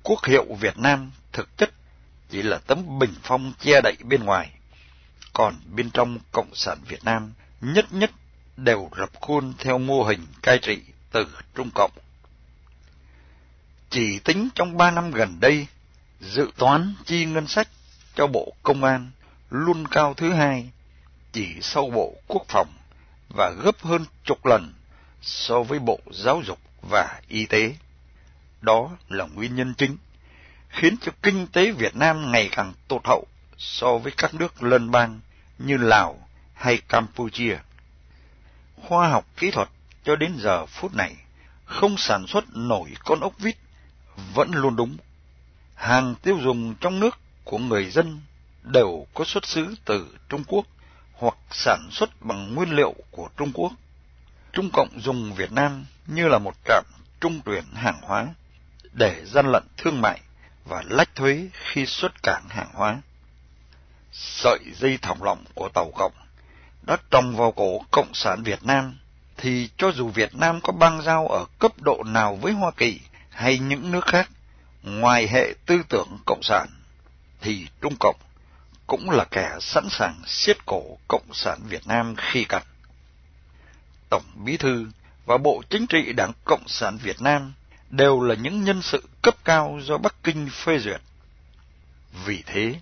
Quốc 0.04 0.26
hiệu 0.26 0.46
Việt 0.60 0.78
Nam 0.78 1.12
thực 1.32 1.58
chất 1.58 1.70
chỉ 2.30 2.42
là 2.42 2.58
tấm 2.58 3.00
bình 3.00 3.14
phong 3.24 3.54
che 3.60 3.82
đậy 3.84 3.96
bên 4.04 4.24
ngoài, 4.24 4.52
còn 5.34 5.56
bên 5.76 5.90
trong 5.90 6.18
Cộng 6.32 6.56
sản 6.56 6.78
Việt 6.88 7.04
Nam 7.04 7.34
nhất 7.62 7.94
nhất 7.94 8.12
đều 8.58 8.90
rập 8.98 9.10
khuôn 9.22 9.54
theo 9.58 9.78
mô 9.78 10.04
hình 10.04 10.26
cai 10.42 10.60
trị 10.60 10.82
từ 11.12 11.28
Trung 11.56 11.70
Cộng. 11.76 11.92
Chỉ 13.90 14.20
tính 14.20 14.50
trong 14.56 14.78
ba 14.78 14.92
năm 14.92 15.12
gần 15.12 15.38
đây, 15.40 15.68
dự 16.22 16.52
toán 16.58 16.94
chi 17.06 17.26
ngân 17.26 17.48
sách 17.48 17.68
cho 18.16 18.28
Bộ 18.28 18.54
Công 18.64 18.84
an 18.84 19.12
luôn 19.50 19.88
cao 19.88 20.14
thứ 20.14 20.34
hai, 20.34 20.70
chỉ 21.38 21.62
sau 21.62 21.90
Bộ 21.90 22.14
Quốc 22.28 22.46
phòng 22.48 22.68
và 23.30 23.54
gấp 23.64 23.82
hơn 23.82 24.06
chục 24.24 24.46
lần 24.46 24.74
so 25.22 25.64
với 25.64 25.80
Bộ 25.80 26.00
Giáo 26.12 26.42
dục 26.46 26.60
và 26.82 27.22
Y 27.28 27.46
tế. 27.46 27.76
Đó 28.62 28.90
là 29.10 29.26
nguyên 29.26 29.56
nhân 29.56 29.74
chính 29.78 29.98
khiến 30.70 30.96
cho 31.02 31.12
kinh 31.24 31.48
tế 31.48 31.72
Việt 31.72 31.96
Nam 31.96 32.32
ngày 32.32 32.50
càng 32.52 32.74
tụt 32.88 33.06
hậu 33.06 33.26
so 33.58 33.98
với 33.98 34.12
các 34.18 34.34
nước 34.34 34.64
lân 34.64 34.92
bang 34.92 35.20
như 35.58 35.78
Lào 35.78 36.28
hay 36.54 36.78
Campuchia. 36.78 37.58
Khoa 38.76 39.10
học 39.10 39.26
kỹ 39.38 39.52
thuật 39.52 39.70
cho 40.04 40.16
đến 40.16 40.34
giờ 40.38 40.66
phút 40.66 40.96
này 40.96 41.16
không 41.66 41.98
sản 41.98 42.28
xuất 42.28 42.44
nổi 42.54 42.90
con 43.06 43.20
ốc 43.20 43.34
vít 43.40 43.56
vẫn 44.34 44.52
luôn 44.52 44.76
đúng. 44.76 44.98
Hàng 45.76 46.16
tiêu 46.16 46.38
dùng 46.44 46.76
trong 46.76 47.00
nước 47.00 47.20
của 47.44 47.58
người 47.58 47.92
dân 47.92 48.22
đều 48.64 49.08
có 49.14 49.26
xuất 49.26 49.46
xứ 49.46 49.76
từ 49.86 50.08
Trung 50.30 50.44
Quốc 50.48 50.66
hoặc 51.18 51.36
sản 51.52 51.90
xuất 51.92 52.10
bằng 52.22 52.56
nguyên 52.56 52.70
liệu 52.70 52.96
của 53.12 53.30
Trung 53.38 53.52
Quốc. 53.54 53.72
Trung 54.54 54.70
Cộng 54.74 55.02
dùng 55.02 55.34
Việt 55.34 55.52
Nam 55.52 55.86
như 56.08 56.28
là 56.28 56.40
một 56.40 56.56
trạm 56.66 56.84
trung 57.22 57.42
chuyển 57.42 57.64
hàng 57.74 58.00
hóa 58.02 58.28
để 58.94 59.26
gian 59.26 59.52
lận 59.52 59.64
thương 59.78 60.02
mại 60.02 60.22
và 60.66 60.84
lách 60.90 61.16
thuế 61.16 61.50
khi 61.54 61.86
xuất 61.86 62.24
cảng 62.24 62.44
hàng 62.50 62.70
hóa. 62.74 63.02
Sợi 64.12 64.60
dây 64.76 64.98
thòng 65.02 65.24
lọng 65.24 65.44
của 65.56 65.70
Tàu 65.70 65.92
Cộng 65.96 66.14
đã 66.82 66.98
trồng 67.12 67.36
vào 67.36 67.52
cổ 67.52 67.80
Cộng 67.92 68.14
sản 68.14 68.44
Việt 68.44 68.64
Nam, 68.64 68.98
thì 69.38 69.70
cho 69.78 69.92
dù 69.92 70.10
Việt 70.10 70.36
Nam 70.36 70.60
có 70.64 70.74
băng 70.74 71.02
giao 71.02 71.28
ở 71.28 71.46
cấp 71.60 71.72
độ 71.82 72.04
nào 72.06 72.36
với 72.36 72.54
Hoa 72.54 72.72
Kỳ 72.78 73.00
hay 73.30 73.60
những 73.60 73.92
nước 73.92 74.06
khác, 74.06 74.30
ngoài 74.84 75.28
hệ 75.28 75.54
tư 75.66 75.82
tưởng 75.90 76.18
Cộng 76.26 76.44
sản, 76.44 76.68
thì 77.42 77.68
Trung 77.82 77.96
Cộng 78.00 78.16
cũng 78.88 79.10
là 79.10 79.26
kẻ 79.32 79.58
sẵn 79.60 79.88
sàng 79.90 80.22
siết 80.28 80.66
cổ 80.66 80.98
Cộng 81.08 81.34
sản 81.34 81.60
Việt 81.68 81.88
Nam 81.88 82.16
khi 82.18 82.44
cần. 82.44 82.64
Tổng 84.10 84.24
Bí 84.36 84.58
Thư 84.58 84.88
và 85.26 85.38
Bộ 85.38 85.62
Chính 85.70 85.88
trị 85.88 86.14
Đảng 86.14 86.32
Cộng 86.46 86.68
sản 86.68 86.98
Việt 86.98 87.22
Nam 87.22 87.54
đều 87.90 88.22
là 88.22 88.36
những 88.36 88.64
nhân 88.64 88.82
sự 88.82 89.10
cấp 89.22 89.36
cao 89.44 89.80
do 89.84 89.98
Bắc 89.98 90.16
Kinh 90.24 90.50
phê 90.50 90.80
duyệt. 90.80 91.02
Vì 92.26 92.44
thế, 92.46 92.76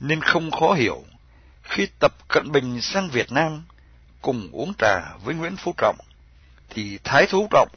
nên 0.00 0.20
không 0.20 0.50
khó 0.50 0.72
hiểu 0.72 1.04
khi 1.62 1.88
Tập 1.98 2.12
Cận 2.28 2.52
Bình 2.52 2.80
sang 2.80 3.08
Việt 3.08 3.32
Nam 3.32 3.64
cùng 4.22 4.48
uống 4.52 4.72
trà 4.78 5.16
với 5.24 5.34
Nguyễn 5.34 5.56
Phú 5.56 5.74
Trọng, 5.76 5.96
thì 6.70 6.98
Thái 7.04 7.26
Thú 7.26 7.48
Trọng 7.50 7.68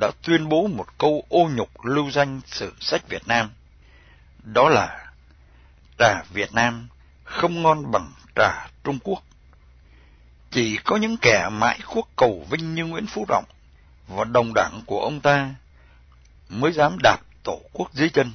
đã 0.00 0.10
tuyên 0.22 0.48
bố 0.48 0.66
một 0.66 0.98
câu 0.98 1.24
ô 1.28 1.48
nhục 1.54 1.84
lưu 1.84 2.10
danh 2.10 2.40
sử 2.46 2.72
sách 2.80 3.08
Việt 3.08 3.28
Nam. 3.28 3.50
Đó 4.42 4.68
là 4.68 5.12
trà 5.98 6.22
Việt 6.32 6.52
Nam 6.54 6.88
không 7.34 7.62
ngon 7.62 7.90
bằng 7.90 8.12
trà 8.36 8.68
Trung 8.84 8.98
Quốc. 9.04 9.22
Chỉ 10.50 10.76
có 10.84 10.96
những 10.96 11.16
kẻ 11.16 11.48
mãi 11.52 11.78
quốc 11.94 12.08
cầu 12.16 12.46
vinh 12.50 12.74
như 12.74 12.84
Nguyễn 12.84 13.06
Phú 13.06 13.26
Trọng 13.28 13.44
và 14.08 14.24
đồng 14.24 14.52
đảng 14.54 14.80
của 14.86 15.00
ông 15.00 15.20
ta 15.20 15.54
mới 16.48 16.72
dám 16.72 16.96
đạp 17.02 17.18
tổ 17.42 17.60
quốc 17.72 17.92
dưới 17.92 18.08
chân 18.08 18.32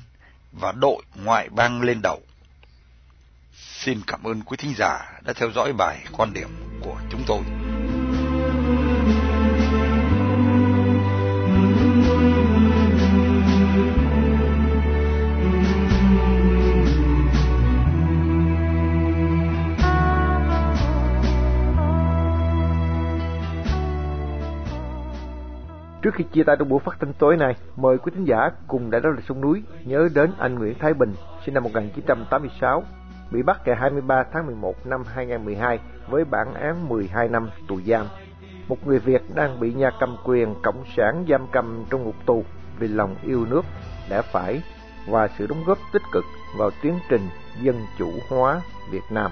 và 0.51 0.71
đội 0.71 1.03
ngoại 1.15 1.49
bang 1.49 1.81
lên 1.81 2.01
đầu. 2.01 2.21
Xin 3.53 4.01
cảm 4.07 4.23
ơn 4.23 4.41
quý 4.41 4.57
thính 4.57 4.73
giả 4.77 5.19
đã 5.21 5.33
theo 5.33 5.51
dõi 5.51 5.73
bài 5.73 6.05
quan 6.11 6.33
điểm 6.33 6.49
của 6.81 6.97
chúng 7.11 7.23
tôi. 7.27 7.58
Trước 26.01 26.13
khi 26.13 26.23
chia 26.23 26.43
tay 26.43 26.55
trong 26.59 26.69
buổi 26.69 26.79
phát 26.79 26.99
thanh 26.99 27.13
tối 27.13 27.37
nay, 27.37 27.55
mời 27.75 27.97
quý 27.97 28.11
thính 28.15 28.25
giả 28.25 28.49
cùng 28.67 28.91
đã 28.91 28.99
đó 28.99 29.09
là 29.09 29.21
sông 29.27 29.41
núi 29.41 29.63
nhớ 29.85 30.09
đến 30.15 30.31
anh 30.37 30.55
Nguyễn 30.55 30.79
Thái 30.79 30.93
Bình, 30.93 31.13
sinh 31.45 31.53
năm 31.53 31.63
1986, 31.63 32.83
bị 33.31 33.43
bắt 33.43 33.61
ngày 33.65 33.75
23 33.75 34.23
tháng 34.33 34.45
11 34.45 34.85
năm 34.85 35.03
2012 35.13 35.79
với 36.09 36.25
bản 36.25 36.53
án 36.53 36.89
12 36.89 37.27
năm 37.29 37.49
tù 37.67 37.81
giam. 37.81 38.05
Một 38.67 38.87
người 38.87 38.99
Việt 38.99 39.21
đang 39.35 39.59
bị 39.59 39.73
nhà 39.73 39.91
cầm 39.99 40.17
quyền 40.25 40.55
cộng 40.63 40.83
sản 40.97 41.25
giam 41.29 41.47
cầm 41.51 41.85
trong 41.89 42.03
ngục 42.03 42.15
tù 42.25 42.43
vì 42.79 42.87
lòng 42.87 43.15
yêu 43.23 43.45
nước, 43.49 43.65
đã 44.09 44.21
phải 44.21 44.61
và 45.09 45.27
sự 45.37 45.47
đóng 45.47 45.63
góp 45.65 45.77
tích 45.93 46.03
cực 46.11 46.23
vào 46.57 46.71
tiến 46.81 46.93
trình 47.09 47.29
dân 47.61 47.75
chủ 47.97 48.11
hóa 48.29 48.61
Việt 48.91 49.03
Nam. 49.11 49.31